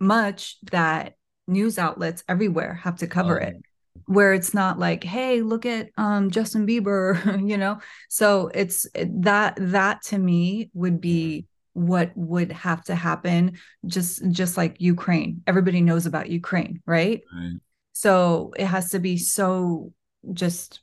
[0.00, 1.14] much that
[1.46, 3.56] news outlets everywhere have to cover oh, it
[4.06, 7.14] where it's not like hey look at um justin bieber
[7.48, 7.78] you know?
[8.08, 14.56] So it's that that to me would be what would have to happen just just
[14.56, 15.42] like ukraine.
[15.46, 17.58] Everybody knows about ukraine right, right.
[17.92, 19.92] so it has to be so
[20.32, 20.80] just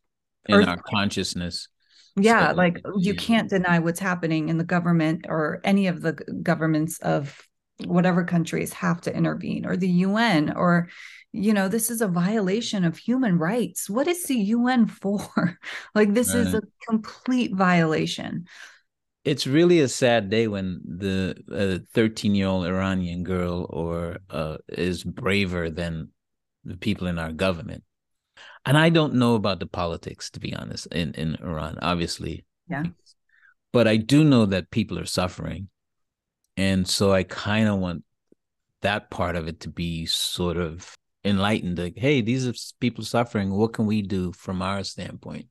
[0.47, 1.67] in our consciousness
[2.17, 6.13] yeah so, like you can't deny what's happening in the government or any of the
[6.43, 7.41] governments of
[7.86, 10.89] whatever countries have to intervene or the UN or
[11.32, 13.89] you know this is a violation of human rights.
[13.89, 15.58] What is the UN for?
[15.96, 16.46] Like this right.
[16.46, 18.46] is a complete violation.
[19.24, 25.04] It's really a sad day when the 13 year old Iranian girl or uh, is
[25.04, 26.10] braver than
[26.65, 27.84] the people in our government.
[28.65, 32.46] And I don't know about the politics to be honest in in Iran obviously.
[32.67, 32.86] Yeah.
[33.74, 35.70] But I do know that people are suffering
[36.62, 38.04] and so I kind of want
[38.82, 40.95] that part of it to be sort of
[41.26, 41.80] enlightened.
[41.80, 43.50] Like, hey, these are people suffering.
[43.50, 45.47] What can we do from our standpoint?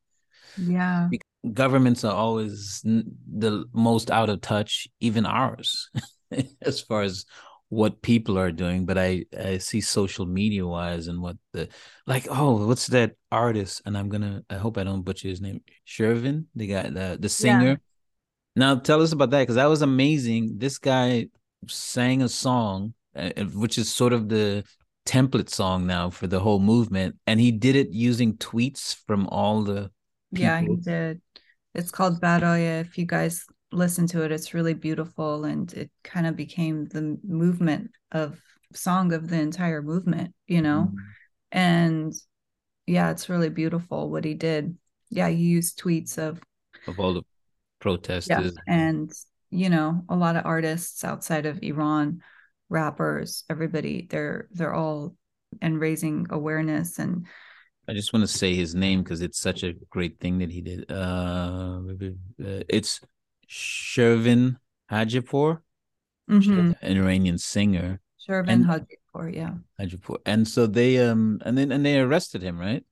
[0.56, 1.08] Yeah.
[1.52, 5.90] Governments are always the most out of touch, even ours,
[6.62, 7.24] as far as
[7.70, 8.86] what people are doing.
[8.86, 11.70] But I, I see social media wise and what the
[12.06, 13.82] like, oh, what's that artist?
[13.84, 15.62] And I'm gonna I hope I don't butcher his name.
[15.84, 17.68] Shervin, the guy, the the singer.
[17.68, 17.76] Yeah.
[18.56, 20.58] Now tell us about that because that was amazing.
[20.58, 21.28] This guy
[21.68, 24.64] sang a song, uh, which is sort of the
[25.06, 29.62] template song now for the whole movement, and he did it using tweets from all
[29.62, 29.90] the.
[30.32, 30.44] People.
[30.44, 31.20] Yeah, he did.
[31.74, 32.80] It's called Baraye.
[32.80, 37.18] If you guys listen to it, it's really beautiful, and it kind of became the
[37.24, 38.40] movement of
[38.72, 40.34] song of the entire movement.
[40.46, 40.98] You know, mm-hmm.
[41.52, 42.12] and
[42.86, 44.76] yeah, it's really beautiful what he did.
[45.08, 46.40] Yeah, he used tweets of
[46.86, 47.22] of all the
[47.80, 49.12] protesters yeah, and
[49.50, 52.20] you know a lot of artists outside of Iran,
[52.68, 55.16] rappers, everybody they're they're all
[55.60, 57.26] and raising awareness and
[57.88, 60.60] I just want to say his name because it's such a great thing that he
[60.60, 60.88] did.
[60.88, 61.80] Uh,
[62.38, 63.00] it's
[63.48, 64.58] Shervin
[64.92, 65.60] Hajipour,
[66.30, 66.72] mm-hmm.
[66.82, 68.00] an Iranian singer.
[68.28, 69.54] Shervin Hajipour, yeah.
[69.80, 72.84] Hajipour, and so they um and then and they arrested him, right?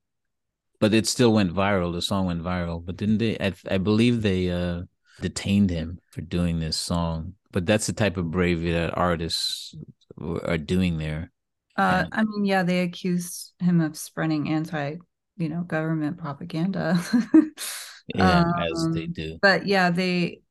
[0.79, 1.93] But it still went viral.
[1.93, 3.37] The song went viral, but didn't they?
[3.39, 4.83] I, I believe they uh
[5.21, 7.33] detained him for doing this song.
[7.51, 9.75] But that's the type of bravery that artists
[10.19, 11.31] are doing there.
[11.75, 14.97] Uh, I mean, yeah, they accused him of spreading anti,
[15.37, 17.01] you know, government propaganda.
[18.13, 19.37] yeah, um, as they do.
[19.41, 20.41] But yeah, they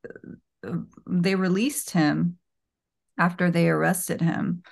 [1.07, 2.39] they released him
[3.19, 4.63] after they arrested him.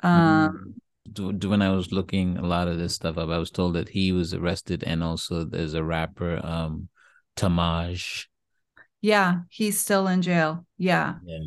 [0.00, 0.70] Um, mm-hmm.
[1.18, 4.12] When I was looking a lot of this stuff up, I was told that he
[4.12, 6.88] was arrested, and also there's a rapper, um,
[7.36, 8.26] Toomaj,
[9.00, 10.66] yeah, he's still in jail.
[10.78, 11.14] Yeah.
[11.24, 11.38] yeah.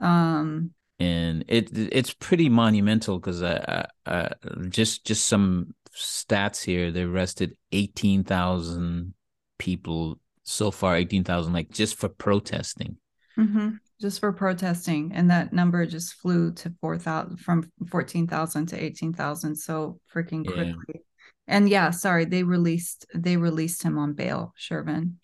[0.00, 4.30] Um and it it's pretty monumental because I, I, I,
[4.68, 6.90] just just some stats here.
[6.90, 9.14] They arrested eighteen thousand
[9.58, 10.96] people so far.
[10.96, 12.96] Eighteen thousand, like just for protesting.
[13.38, 13.70] Mm-hmm.
[14.00, 18.82] Just for protesting, and that number just flew to four thousand from fourteen thousand to
[18.82, 20.74] eighteen thousand so freaking quickly.
[20.88, 21.00] Yeah.
[21.46, 25.14] And yeah, sorry, they released they released him on bail, Shervin.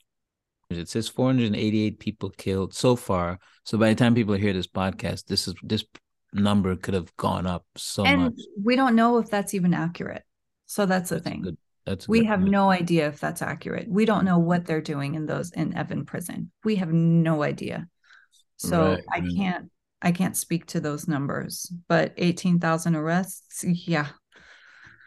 [0.68, 3.38] It says 488 people killed so far.
[3.64, 5.84] So by the time people hear this podcast, this is this
[6.32, 8.34] number could have gone up so and much.
[8.62, 10.22] We don't know if that's even accurate.
[10.66, 11.42] So that's the that's thing.
[11.42, 12.50] Good, that's we have point.
[12.50, 13.88] no idea if that's accurate.
[13.88, 16.50] We don't know what they're doing in those in Evin prison.
[16.64, 17.86] We have no idea.
[18.56, 19.04] So right.
[19.12, 19.70] I can't
[20.02, 21.72] I can't speak to those numbers.
[21.88, 24.08] But 18,000 arrests, yeah.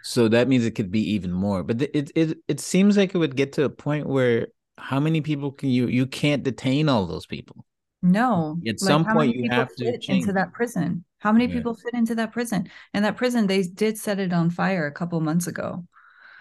[0.04, 1.64] So that means it could be even more.
[1.64, 4.48] But it it it seems like it would get to a point where
[4.80, 7.66] how many people can you you can't detain all those people
[8.02, 10.22] no at like some point you have to change.
[10.22, 11.54] into that prison how many yeah.
[11.54, 14.92] people fit into that prison and that prison they did set it on fire a
[14.92, 15.86] couple months ago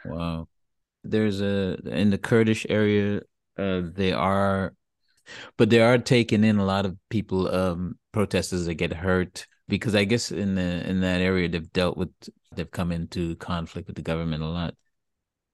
[0.05, 0.47] wow
[1.03, 3.21] there's a in the kurdish area
[3.59, 4.73] uh they are
[5.57, 9.95] but they are taking in a lot of people um protesters that get hurt because
[9.95, 12.11] i guess in the in that area they've dealt with
[12.59, 14.75] they've come into conflict with the government a lot.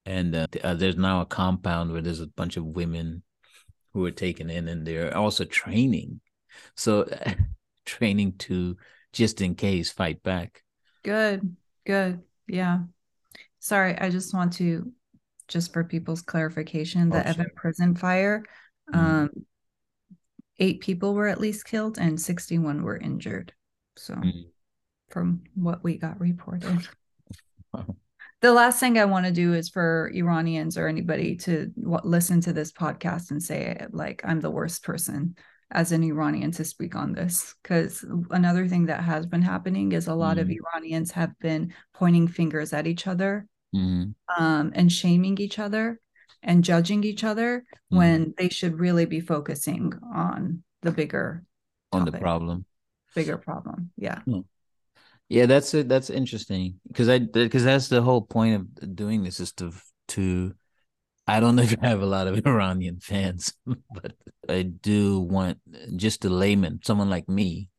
[0.07, 3.23] And uh, uh, there's now a compound where there's a bunch of women
[3.93, 6.21] who are taken in and they're also training.
[6.77, 7.09] So
[7.87, 8.77] training to
[9.13, 10.63] just in case fight back.
[11.05, 11.57] Good
[11.87, 12.23] good.
[12.47, 12.81] Yeah.
[13.61, 14.93] Sorry i just want to
[15.49, 18.45] just for people's clarification the oh, Evin prison fire
[18.93, 19.01] mm-hmm.
[19.01, 19.31] um
[20.59, 23.53] eight people were at least killed and 61 were injured
[23.97, 24.41] so mm-hmm.
[25.11, 26.89] from what we got reported
[28.41, 32.43] the last thing I want to do is for Iranians or anybody to w- listen
[32.43, 35.37] to this podcast and say like I'm the worst person
[35.71, 40.07] as an Iranian to speak on this because another thing that has been happening is
[40.07, 40.43] a lot mm.
[40.43, 40.59] of mm-hmm.
[40.75, 44.15] Iranians have been pointing fingers at each other mm.
[44.39, 46.01] um, and shaming each other
[46.45, 47.99] and judging each other mm.
[47.99, 51.45] when they should really be focusing on the bigger
[51.93, 52.65] on the problem
[53.15, 54.41] bigger problem yeah hmm.
[55.29, 55.89] Yeah, that's it.
[55.89, 59.73] That's interesting because I because that's the whole point of doing this is to
[60.09, 60.55] to.
[61.27, 64.13] I don't know if I have a lot of Iranian fans, but
[64.49, 65.59] I do want
[65.97, 67.71] just a layman, someone like me.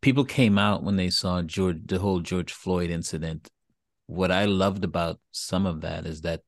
[0.00, 3.48] People came out when they saw George, the whole George Floyd incident.
[4.06, 6.40] What I loved about some of that is that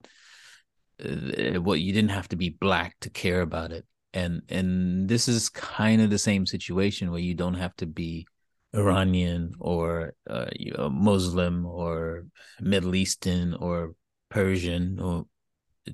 [1.05, 5.28] uh, what you didn't have to be black to care about it, and and this
[5.28, 8.26] is kind of the same situation where you don't have to be
[8.74, 12.26] Iranian or uh, you know, Muslim or
[12.61, 13.94] Middle Eastern or
[14.28, 15.26] Persian or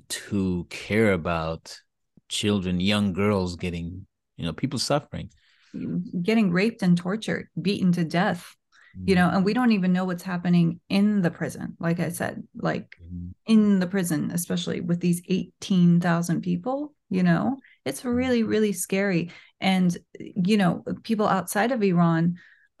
[0.09, 1.79] to care about
[2.29, 4.05] children, young girls getting,
[4.35, 5.29] you know, people suffering,
[6.21, 8.55] getting raped and tortured, beaten to death.
[9.05, 12.43] You know and we don't even know what's happening in the prison like i said
[12.55, 13.33] like Mhm.
[13.45, 17.57] in the prison especially with these 18,000 people you know?
[17.85, 19.31] It's really really scary.
[19.61, 22.35] And you know people outside of Iran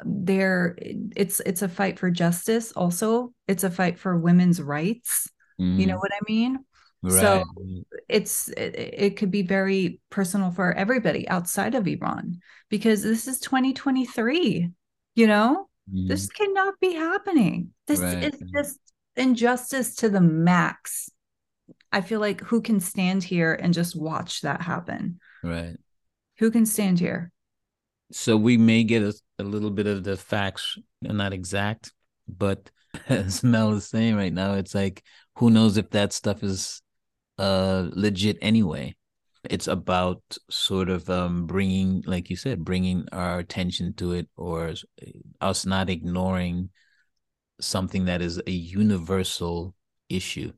[0.05, 0.77] there
[1.15, 3.33] it's it's a fight for justice also.
[3.47, 5.29] It's a fight for women's rights.
[5.77, 5.99] You know Mhm.
[5.99, 6.59] what i mean?
[7.01, 7.21] Right.
[7.21, 7.43] so
[8.09, 12.39] it's it, it could be very personal for everybody outside of Iran
[12.69, 14.71] because this is 2023
[15.15, 18.23] you know This cannot be happening this Right.
[18.33, 18.79] is just
[19.15, 21.09] injustice to the max
[21.91, 25.77] i feel like who can stand here and just watch that happen Right.
[26.39, 27.31] who can stand here
[28.11, 31.91] So we may get a, a little bit of the facts, not exact,
[32.27, 32.71] but
[33.09, 35.03] as Mel is saying right now, it's like
[35.35, 36.81] who knows if that stuff is
[37.37, 38.95] uh legit anyway.
[39.49, 44.73] It's about sort of um bringing, like you said, bringing our attention to it, or
[45.41, 46.69] us not ignoring
[47.59, 49.75] something that is a universal
[50.09, 50.53] issue,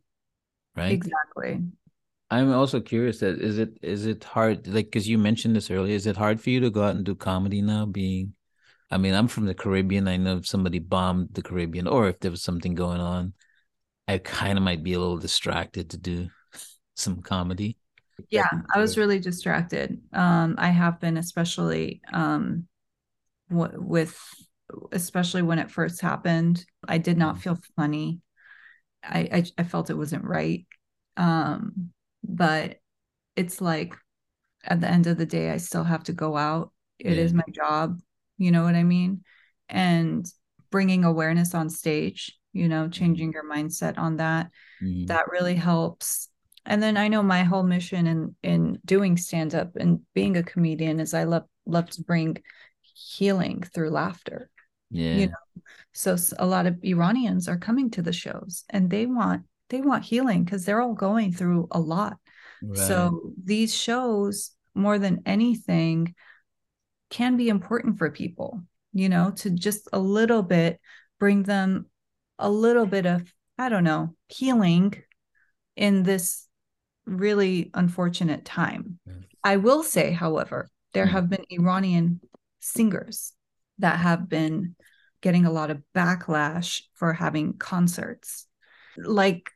[0.75, 1.01] right?
[1.01, 1.61] exactly
[2.31, 5.95] I'm also curious that is it is it hard like because you mentioned this earlier
[5.95, 8.33] is it hard for you to go out and do comedy now being
[8.91, 12.19] I mean I'm from the Caribbean I know if somebody bombed the Caribbean or if
[12.19, 13.33] there was something going on
[14.07, 16.29] I kind of might be a little distracted to do
[16.95, 17.77] some comedy
[18.29, 19.99] yeah i was really distracted.
[20.13, 22.67] Um i have been especially um
[23.49, 24.19] w- with
[24.91, 27.41] especially when it first happened i did not Mhm.
[27.41, 28.21] feel funny.
[29.03, 30.65] I, I i felt it wasn't right.
[31.17, 31.91] Um
[32.23, 32.77] but
[33.35, 33.95] it's like
[34.63, 36.71] at the end of the day i still have to go out.
[36.99, 37.37] It is Yeah.
[37.37, 37.99] my job.
[38.37, 39.23] You know what i mean?
[39.69, 40.25] And
[40.71, 44.49] bringing awareness on stage you know changing your mindset on that
[44.81, 45.07] Mhm.
[45.07, 46.28] that really helps
[46.69, 50.43] and then i know my whole mission in in doing stand up and being a
[50.43, 52.37] comedian is i love love to bring
[52.81, 54.49] healing through laughter
[54.91, 55.15] yeah.
[55.15, 55.33] you know?
[55.93, 60.05] So a lot of iranians are coming to the shows and they want they want
[60.05, 62.17] healing because they're all going through a lot.
[62.61, 62.77] Right.
[62.77, 66.13] so these shows more than anything
[67.09, 68.61] can be important for people
[68.93, 70.79] you know to just a little bit
[71.19, 71.85] bring them
[72.37, 74.93] a little bit of i don't know healing
[75.77, 76.48] in this
[77.09, 78.99] really unfortunate time.
[79.05, 79.13] Yeah.
[79.43, 81.11] I will say, however, there Mm.
[81.11, 82.21] have been Iranian
[82.59, 83.33] singers
[83.79, 84.75] that have been
[85.21, 88.47] getting a lot of backlash for having concerts,
[88.97, 89.51] like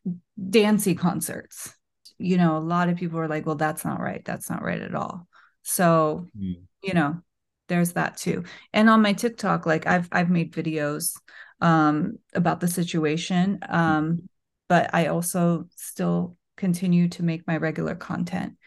[0.49, 1.73] dancey concerts.
[2.17, 4.23] You know, a lot of people are like, well, that's not right.
[4.23, 5.27] That's not right at all.
[5.63, 6.63] So, Mm.
[6.81, 7.21] you know,
[7.67, 8.43] there's that too.
[8.73, 11.17] And on my TikTok, like I've I've made videos
[11.61, 13.59] um about the situation.
[13.69, 14.29] Um,
[14.67, 18.57] but I also still continue to make my regular content.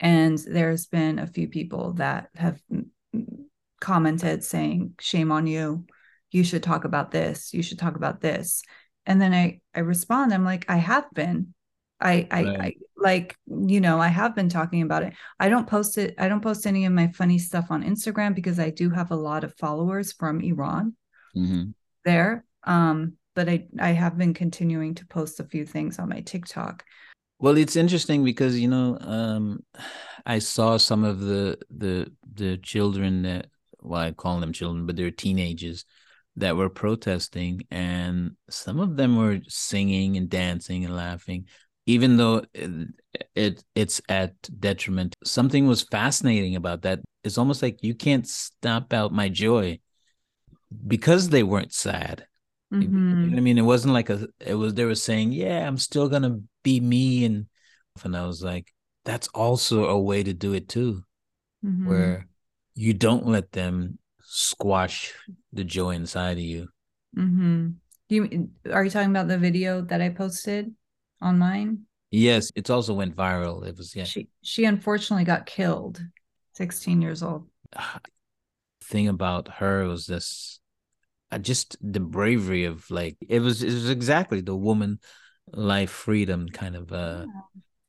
[0.00, 2.86] And there's been a few people that have mm,
[3.80, 5.86] commented saying, shame on you.
[6.30, 7.52] You should talk about this.
[7.52, 8.62] You should talk about this.
[9.06, 11.54] And then I I respond, I'm like, I have been.
[12.00, 12.60] I I, Right.
[12.60, 15.14] I like, you know, I have been talking about it.
[15.40, 18.58] I don't post it, I don't post any of my funny stuff on Instagram because
[18.60, 20.94] I do have a lot of followers from Iran
[21.36, 21.74] Mhm.
[22.04, 22.44] there.
[22.64, 26.84] Um, but I I have been continuing to post a few things on my TikTok.
[27.42, 29.64] Well, it's interesting because you know, um,
[30.24, 33.48] I saw some of the the the children that
[33.82, 35.84] well, I call them children, but they're teenagers
[36.36, 41.46] that were protesting, and some of them were singing and dancing and laughing,
[41.86, 42.70] even though it,
[43.34, 45.16] it it's at detriment.
[45.24, 47.00] Something was fascinating about that.
[47.24, 49.80] It's almost like you can't stop out my joy
[50.86, 52.26] because they weren't sad.
[52.80, 53.36] You know Mhm.
[53.36, 54.28] I mean, it wasn't like a.
[54.40, 57.46] It was they were saying, "Yeah, I'm still gonna be me," and
[58.04, 58.72] and I was like,
[59.04, 61.04] "That's also a way to do it too,
[61.62, 61.86] Mhm.
[61.86, 62.26] where
[62.74, 65.12] you don't let them squash
[65.52, 66.68] the joy inside of you."
[67.16, 67.74] Mhm.
[68.08, 70.74] You are you talking about the video that I posted
[71.20, 71.86] on mine?
[72.10, 73.66] Yes, it's also went viral.
[73.66, 74.04] It was yeah.
[74.04, 76.02] She she unfortunately got killed,
[76.54, 77.48] 16 years old.
[78.82, 80.60] Thing about her was this,
[81.38, 83.62] just the bravery of like it was.
[83.62, 85.00] It was exactly the woman
[85.52, 87.26] life freedom kind of uh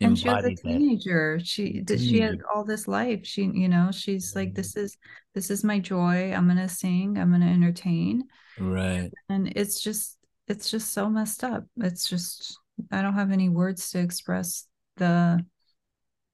[0.01, 0.83] And she was a embodied that.
[0.83, 1.39] teenager.
[1.43, 3.25] She did she had all this life.
[3.25, 4.55] She, you know, she's like, Mhm.
[4.55, 4.97] this is
[5.33, 6.33] this is my joy.
[6.33, 8.23] I'm gonna sing, I'm gonna entertain.
[8.57, 9.13] Right.
[9.29, 10.17] And it's just
[10.47, 11.65] it's just so messed up.
[11.77, 12.57] It's just
[12.91, 14.67] I don't have any words to express
[14.97, 15.45] the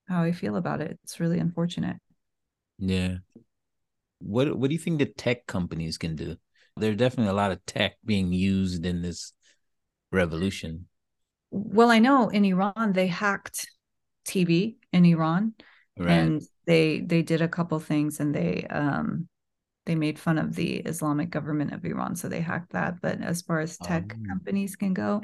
[0.07, 0.99] how I feel about it.
[1.03, 1.97] It's really unfortunate.
[2.79, 3.19] Yeah.
[4.19, 6.37] What what do you think the tech companies can do?
[6.79, 9.33] There's definitely a lot of tech being used in this
[10.11, 10.87] revolution.
[11.51, 13.67] Well, I know in Iran they hacked
[14.25, 15.53] TV in Iran
[15.97, 16.09] Right.
[16.11, 19.27] and they they did a couple things and they um
[19.85, 23.01] they made fun of the Islamic government of Iran, so they hacked that.
[23.01, 24.27] But as far as tech Um.
[24.29, 25.23] companies can go,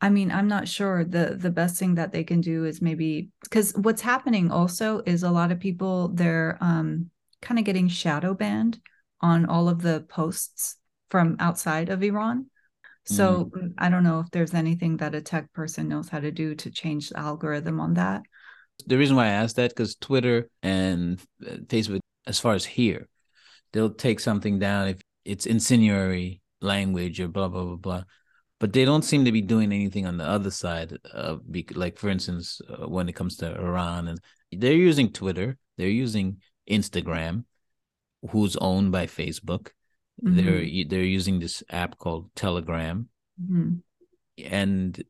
[0.00, 1.04] I mean, I'm not sure.
[1.04, 5.22] the The best thing that they can do is maybe because what's happening also is
[5.22, 8.80] a lot of people they're um, kind of getting shadow banned
[9.20, 10.76] on all of the posts
[11.12, 12.46] from outside of Iran.
[13.04, 16.32] So mm, I don't know if there's anything that a tech person knows how to
[16.32, 18.22] do to change the algorithm on that.
[18.86, 23.08] The reason why I asked that because Twitter and uh, Facebook, as far as here,
[23.72, 28.02] they'll take something down if it's insinuatory language or blah blah blah blah.
[28.58, 31.42] But they don't seem to be doing anything on the other side of,
[31.74, 34.18] like for instance, uh, when it comes to Iran, and
[34.50, 36.40] they're using Twitter, they're using
[36.70, 37.44] Instagram,
[38.30, 39.72] who's owned by Facebook.
[40.24, 40.36] Mm-hmm.
[40.36, 43.08] They're they're using this app called Telegram,
[43.40, 43.74] mm-hmm.
[44.44, 45.04] and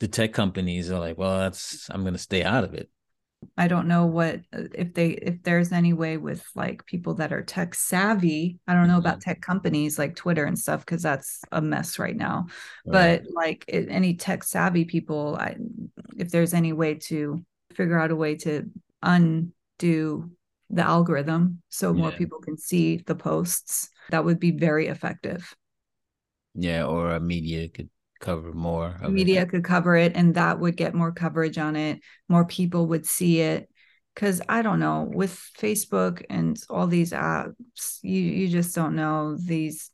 [0.00, 2.90] the tech companies are like, well, that's I'm going to stay out of it.
[3.56, 7.42] I don't know what if they if there's any way with like people that are
[7.42, 8.58] tech savvy.
[8.66, 9.00] I don't know mm-hmm.
[9.00, 12.46] about tech companies like Twitter and stuff because that's a mess right now.
[12.84, 13.22] Right.
[13.24, 15.56] But like it, any tech savvy people, I,
[16.18, 18.70] if there's any way to figure out a way to
[19.02, 20.30] undo
[20.70, 25.54] the algorithm so more people can see the posts that would be very effective.
[26.54, 27.90] Yeah or a media could
[28.20, 29.48] cover more media it.
[29.48, 32.00] could cover it and that would get more coverage on it.
[32.28, 33.68] More people would see it.
[34.14, 39.36] Because i don't know with facebook and all these apps you you just don't know.
[39.36, 39.90] These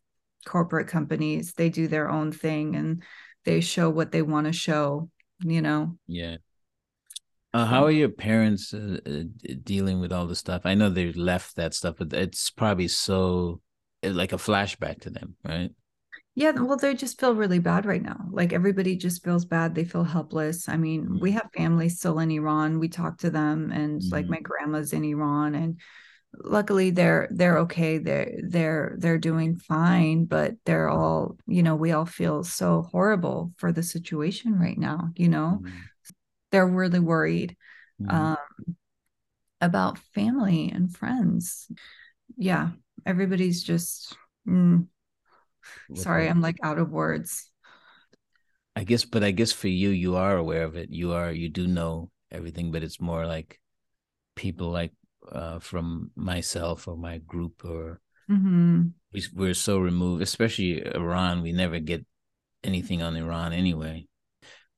[0.47, 3.03] corporate companies they do their own thing and
[3.45, 5.11] they show what they want to show
[5.45, 5.99] you know?
[6.07, 6.37] Yeah
[7.57, 9.23] uh, how are your parents uh, uh,
[9.65, 10.63] dealing with all the stuff?
[10.67, 13.63] I know they left that stuff, but it's probably so
[14.05, 15.71] uh, like a flashback to them, right?
[16.35, 18.27] Yeah, well, they just feel really bad right now.
[18.31, 19.75] Like everybody just feels bad.
[19.75, 20.69] They feel helpless.
[20.69, 21.19] I mean, mm-hmm.
[21.19, 22.79] we have family still in Iran.
[22.79, 24.13] We talk to them, and mm-hmm.
[24.13, 25.81] like my grandma's in Iran, and
[26.45, 27.97] luckily they're they're okay.
[27.97, 31.75] They're they're they're doing fine, but they're all you know.
[31.75, 35.13] We all feel so horrible for the situation right now.
[35.17, 35.79] You know, mm-hmm
[36.57, 37.55] they're really worried
[38.01, 38.17] mm-hmm.
[38.17, 38.77] um,
[39.61, 41.71] about family and friends.
[42.39, 42.71] Yeah,
[43.05, 44.17] everybody's just.
[44.49, 44.87] Mm,
[45.95, 47.51] sorry, I'm like out of words.
[48.75, 50.89] I guess, but I guess for you, you are aware of it.
[50.91, 53.61] You are, you do know everything, but it's more like
[54.35, 54.93] people like
[55.31, 58.01] uh, from myself or my group or
[58.31, 58.97] mm-hmm.
[59.13, 61.43] we, we're so removed, especially Iran.
[61.43, 62.07] We never get
[62.65, 64.09] anything on Iran anyway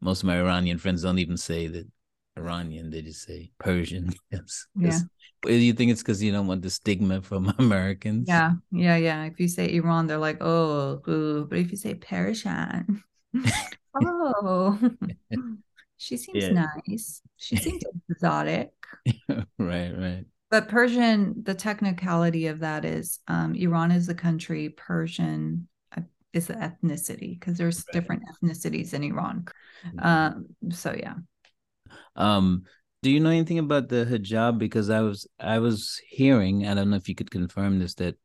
[0.01, 1.87] most of my Iranian friends don't even say that
[2.37, 4.13] Iranian; they just say Persian.
[4.31, 4.67] yes.
[4.77, 4.99] Yeah.
[5.43, 8.27] Do you think it's because you don't want the stigma from Americans?
[8.29, 9.25] Yeah, yeah, yeah.
[9.25, 11.47] If you say Iran, they're like, oh, ooh.
[11.49, 13.03] but if you say Persian,
[14.03, 14.79] oh,
[15.97, 16.67] she seems yeah.
[16.87, 17.23] nice.
[17.37, 18.73] She seems exotic.
[19.59, 20.25] right, right.
[20.51, 25.69] But Persian, the technicality of that is um, Iran is the country, Persian
[26.39, 27.93] is the ethnicity because there's right.
[27.93, 29.47] different ethnicities in Iran.
[29.87, 29.99] Mm-hmm.
[30.01, 31.15] Um, so yeah.
[32.17, 32.65] Um,
[33.03, 34.59] do you know anything about the hijab?
[34.59, 38.17] Because I was I was hearing, I don't know if you could confirm this, that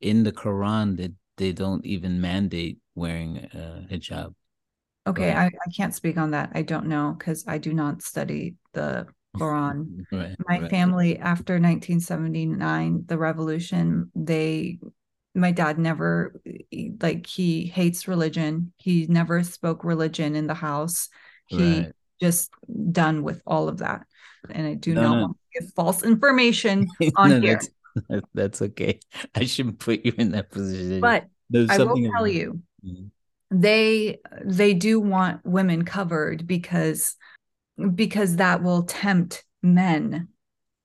[0.00, 4.34] in the Quran that they, they don't even mandate wearing a hijab.
[5.06, 6.50] Okay, I, I can't speak on that.
[6.54, 9.06] I don't know because I do not study the
[9.36, 10.04] Quran.
[10.12, 10.70] right, My right.
[10.70, 14.78] family after 1979, the revolution, they
[15.36, 16.40] my dad never
[17.00, 18.72] like he hates religion.
[18.78, 21.08] He never spoke religion in the house.
[21.46, 21.92] He right.
[22.20, 22.50] just
[22.90, 24.06] done with all of that.
[24.50, 25.20] And i do no, not no.
[25.22, 27.60] want to give false information on no, here.
[28.08, 29.00] that's, that's, okay.
[29.34, 31.00] I shouldn't put you in that position.
[31.00, 33.06] But There's i will tell you mm-hmm.
[33.50, 37.16] they they do want women covered because
[37.94, 40.28] because that will tempt men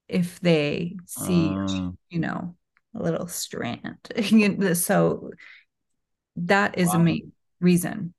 [0.07, 2.55] if they see uh, you know
[2.95, 3.97] a little strand.
[4.77, 5.31] so
[6.35, 6.95] that is wow.
[6.95, 8.13] a main reason.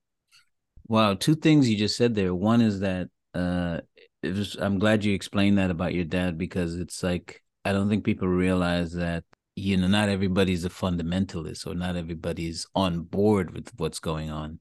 [0.89, 2.35] Wow, two things you just said there.
[2.35, 3.81] One is that uh
[4.23, 7.89] it was I'm glad you explained that about your dad because it's like I don't
[7.89, 9.25] think people realize that
[9.57, 14.61] you know not everybody's a fundamentalist or not everybody's on board with what's going on.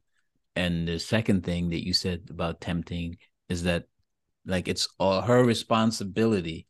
[0.56, 3.18] And the second thing that you said about tempting
[3.50, 3.86] is that
[4.46, 6.68] like it's all her responsibility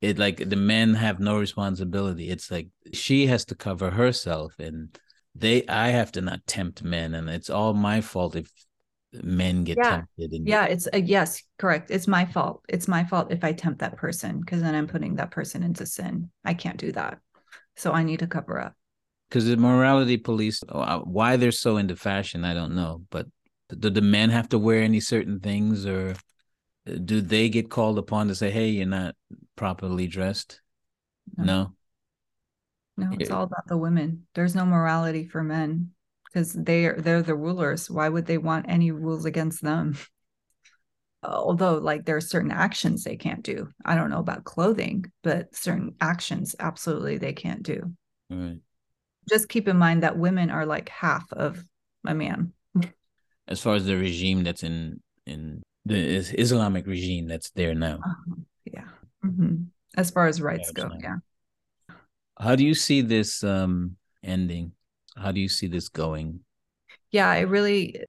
[0.00, 2.30] it like the men have no responsibility.
[2.30, 4.96] It's like she has to cover herself and
[5.34, 8.50] they i have to not tempt men and it's all my fault if
[9.22, 9.90] men get yeah.
[9.90, 11.90] tempted and yeah it's a, yes correct.
[11.90, 12.62] It's my fault.
[12.68, 15.86] It's my fault if i tempt that person because then i'm putting that person into
[15.86, 16.30] sin.
[16.44, 17.18] I can't do that.
[17.76, 18.74] So i need to cover up.
[19.28, 23.26] Because the morality police uh, why they're so into fashion i don't know but
[23.78, 26.14] do the men have to wear any certain things or
[27.04, 29.14] do they get called upon to say, "Hey, you're not
[29.58, 30.62] properly dressed"?
[31.36, 31.74] No.
[32.96, 34.26] No, it's all about the women.
[34.34, 35.90] There's no morality for men
[36.24, 37.90] because they are they're the rulers.
[37.90, 39.96] Why would they want any rules against them?
[41.22, 43.68] Although, like, there are certain actions they can't do.
[43.84, 47.92] I don't know about clothing, but certain actions absolutely they can't do.
[48.30, 48.60] Right.
[49.28, 51.64] Just keep in mind that women are like half of
[52.06, 52.52] a man.
[53.48, 57.96] As far as the regime that's in in the Islamic regime that's there now.
[57.96, 58.34] Uh-huh.
[59.28, 59.44] Yeah.
[59.44, 59.62] Mm-hmm.
[59.96, 61.16] As far as rights go, yeah.
[62.38, 64.72] How do you see this um ending?
[65.16, 66.40] How do you see this going?
[67.10, 68.04] Yeah, I really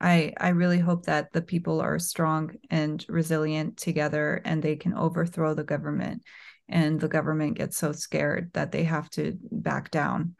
[0.00, 4.94] I I really hope that the people are strong and resilient together and they can
[4.94, 6.22] overthrow the government
[6.68, 10.34] and the government gets so scared that they have to back down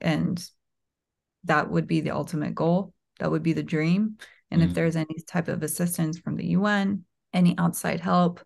[0.00, 0.44] and
[1.44, 4.16] that would be the ultimate goal that would be the dream
[4.50, 4.70] and mm-hmm.
[4.70, 8.40] if there's any type of assistance from the UN any outside help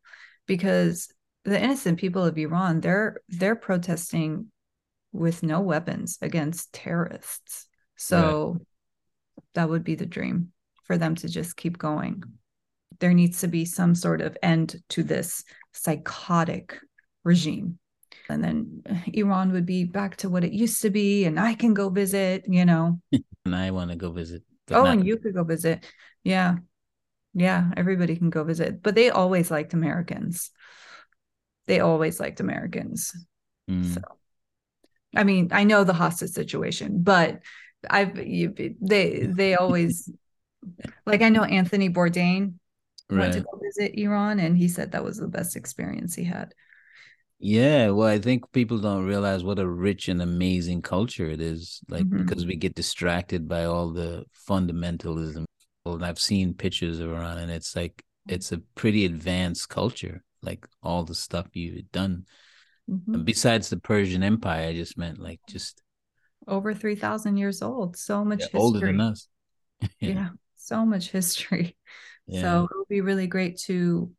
[0.46, 1.08] because
[1.46, 4.46] the innocent people of Iran they're they're protesting
[5.12, 7.66] with no weapons against terrorists
[7.96, 8.66] so right.
[9.54, 10.52] that would be the dream
[10.84, 12.22] for them to just keep going
[12.98, 16.78] there needs to be some sort of end to this psychotic
[17.24, 17.78] regime
[18.28, 18.82] and then
[19.12, 22.44] Iran would be back to what it used to be, and I can go visit,
[22.48, 23.00] you know.
[23.44, 24.42] and I want to go visit.
[24.70, 25.84] Oh, not- and you could go visit.
[26.24, 26.56] Yeah.
[27.34, 28.82] Yeah, everybody can go visit.
[28.82, 30.50] But they always liked Americans.
[31.66, 33.14] They always liked Americans.
[33.68, 33.94] Mm.
[33.94, 34.00] So
[35.16, 37.40] I mean, I know the hostage situation, but
[37.88, 40.10] I've you, they they always
[41.04, 42.54] like I know Anthony Bourdain
[43.10, 43.20] right.
[43.20, 46.54] went to go visit Iran and he said that was the best experience he had.
[47.38, 51.80] Yeah, well, I think people don't realize what a rich and amazing culture it is.
[51.88, 52.24] Like mm-hmm.
[52.24, 55.44] because we get distracted by all the fundamentalism.
[55.84, 60.22] And I've seen pictures of Iran, and it's like it's a pretty advanced culture.
[60.42, 62.26] Like all the stuff you've done.
[62.88, 63.24] Mm-hmm.
[63.24, 65.82] Besides the Persian Empire, I just meant like just
[66.46, 67.96] over three thousand years old.
[67.96, 69.28] So much yeah, older than us.
[69.80, 69.88] yeah.
[70.08, 71.76] yeah, so much history.
[72.28, 72.40] Yeah.
[72.40, 74.10] So it would be really great to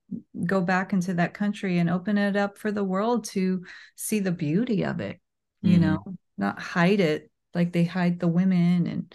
[0.46, 4.32] go back into that country and open it up for the world to see the
[4.32, 5.20] beauty of it,
[5.62, 5.82] you mm-hmm.
[5.82, 6.04] know,
[6.38, 9.14] not hide it like they hide the women and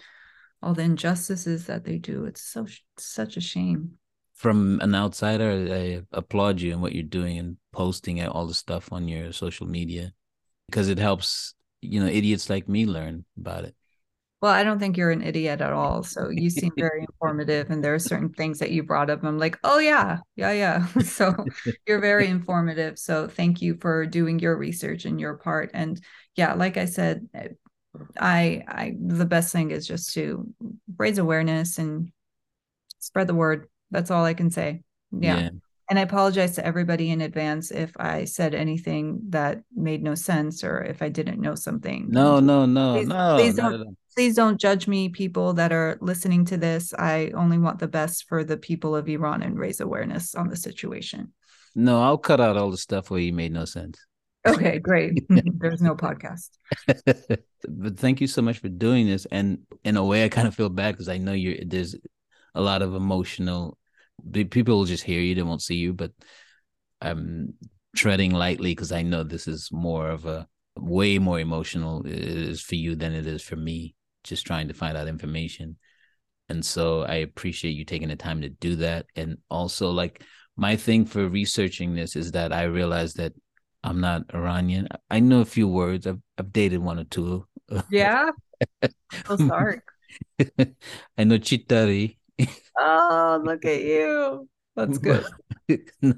[0.61, 2.25] all the injustices that they do.
[2.25, 2.67] It's so
[2.97, 3.97] such a shame.
[4.43, 8.91] From an outsider, I applaud you and what you're doing and posting all the stuff
[8.91, 10.13] on your social media
[10.69, 13.73] because it helps, you know, idiots like me learn about it.
[14.41, 16.03] Well, I don't think you're an idiot at all.
[16.03, 19.23] So you seem very informative, and there are certain things that you brought up.
[19.23, 20.85] I'm like, oh yeah, yeah, yeah.
[20.99, 21.33] so
[21.87, 22.99] you're very informative.
[22.99, 25.71] So thank you for doing your research and your part.
[25.73, 25.97] And
[26.35, 27.29] yeah, like I said,
[28.19, 30.53] I, I, the best thing is just to
[30.97, 32.11] raise awareness and
[32.99, 33.69] spread the word.
[33.93, 34.81] That's all I can say.
[35.11, 35.39] yeah.
[35.39, 35.49] yeah.
[35.89, 40.63] And I apologize to everybody in advance if I said anything that made no sense
[40.63, 42.07] or if I didn't know something.
[42.09, 43.35] No, no, no, please, no.
[43.35, 46.93] Please don't, please don't judge me, people that are listening to this.
[46.97, 50.55] I only want the best for the people of Iran and raise awareness on the
[50.55, 51.33] situation.
[51.75, 53.99] No, I'll cut out all the stuff where you made no sense.
[54.47, 55.23] Okay, great.
[55.29, 56.49] There's no podcast.
[57.67, 59.25] but thank you so much for doing this.
[59.31, 61.95] And in a way, I kind of feel bad because I know you're there's
[62.55, 63.77] a lot of emotional
[64.49, 66.11] people will just hear you, they won't see you, but
[67.01, 67.53] I'm
[67.95, 72.75] treading lightly because I know this is more of a way more emotional is for
[72.75, 75.77] you than it is for me just trying to find out information.
[76.49, 79.05] And so I appreciate you taking the time to do that.
[79.15, 80.23] And also like
[80.55, 83.33] my thing for researching this is that I realized that
[83.83, 84.87] I'm not Iranian.
[85.09, 86.07] I know a few words.
[86.07, 87.45] I've, I've dated one or two.
[87.89, 88.31] Yeah.
[89.29, 89.81] oh, sorry.
[91.17, 92.17] I know Chetori
[92.77, 94.47] oh, look at you.
[94.75, 95.25] That's good.
[95.67, 96.17] but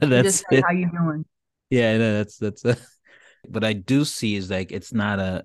[0.00, 1.24] that's how you doing?
[1.70, 2.64] Yeah, no, that's that's.
[2.64, 2.76] A,
[3.48, 5.44] but I do see is like it's not a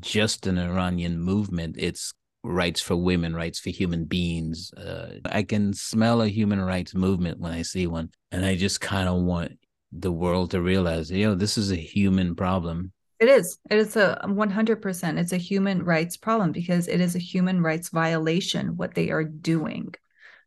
[0.00, 1.76] just an Iranian movement.
[1.78, 2.12] It's
[2.42, 4.72] rights for women, rights for human beings.
[4.72, 8.80] Uh, I can smell a human rights movement when I see one, and I just
[8.80, 9.58] kind of want
[9.92, 12.92] the world to realize, you know, this is a human problem.
[13.20, 13.58] It is.
[13.68, 15.18] It is a um, 100%.
[15.18, 19.24] It's a human rights problem because it is a human rights violation what they are
[19.24, 19.94] doing.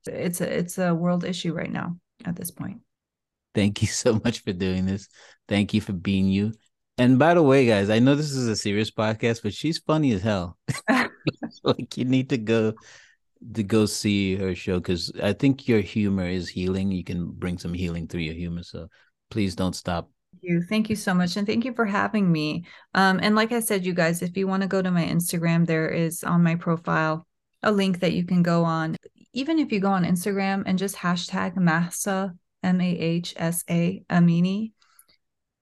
[0.08, 2.80] It's a it's a world issue right now at this point.
[3.54, 5.08] Thank you so much for doing this.
[5.48, 6.54] Thank you for being you.
[6.98, 10.12] And by the way, guys, I know this is a serious podcast, but she's funny
[10.14, 10.58] as hell.
[11.64, 12.74] like you need to go
[13.54, 16.92] to go see her show because I think your humor is healing.
[16.92, 18.64] You can bring some healing through your humor.
[18.64, 18.88] So
[19.30, 20.10] please don't stop
[20.40, 20.62] you.
[20.62, 21.38] Thank you so much.
[21.38, 22.66] And thank you for having me.
[22.94, 25.66] Um, and like I said, you guys, if you want to go to my Instagram,
[25.66, 27.28] there is on my profile
[27.64, 28.96] a link that you can go on.
[29.34, 34.04] Even if you go on Instagram and just hashtag Mahsa, M A H S A
[34.10, 34.72] Amini,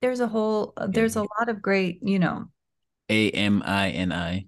[0.02, 2.46] there's a whole uh, there's a lot of great you know
[3.10, 4.46] a m i n i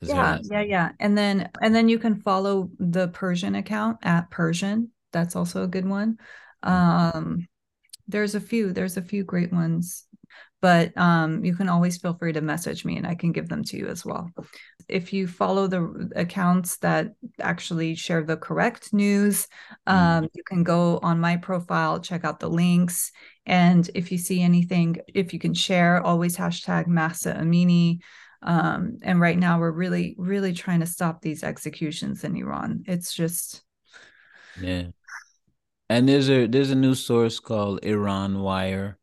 [0.00, 4.90] yeah yeah yeah and then and then you can follow the persian account at persian
[5.12, 6.18] that's also a good one
[6.64, 7.18] mm-hmm.
[7.18, 7.48] um
[8.08, 10.06] there's a few there's a few great ones
[10.62, 13.64] but um, you can always feel free to message me and I can give them
[13.64, 14.30] to you as well.
[14.88, 19.48] If you follow the accounts that actually share the correct news,
[19.88, 23.10] um, you can go on my profile, check out the links.
[23.44, 27.98] And if you see anything, if you can share, always hashtag Mahsa Amini.
[28.42, 32.84] Um, and right now, we're really, really trying to stop these executions in Iran.
[32.86, 33.62] It's just.
[34.60, 34.88] Yeah.
[35.92, 38.98] And there's a there's a news source called Iran Wire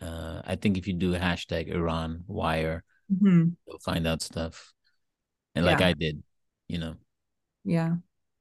[0.00, 3.50] uh, I think if you do hashtag Iran Wire, mm-hmm.
[3.66, 4.72] you'll find out stuff.
[5.54, 5.72] And yeah.
[5.72, 6.22] like I did,
[6.68, 6.94] you know.
[7.64, 7.96] Yeah.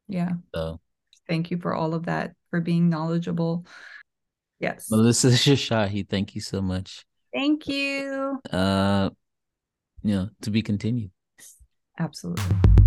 [0.08, 0.32] Yeah.
[0.56, 0.80] So
[1.28, 3.66] thank you for all of that, for being knowledgeable.
[4.60, 4.88] Yes.
[4.90, 7.06] Melissa Shoshahi, thank you so much.
[7.34, 8.40] Thank you.
[8.52, 9.10] Uh,
[10.02, 11.12] you know, to be continued.
[12.00, 12.79] Absolutely.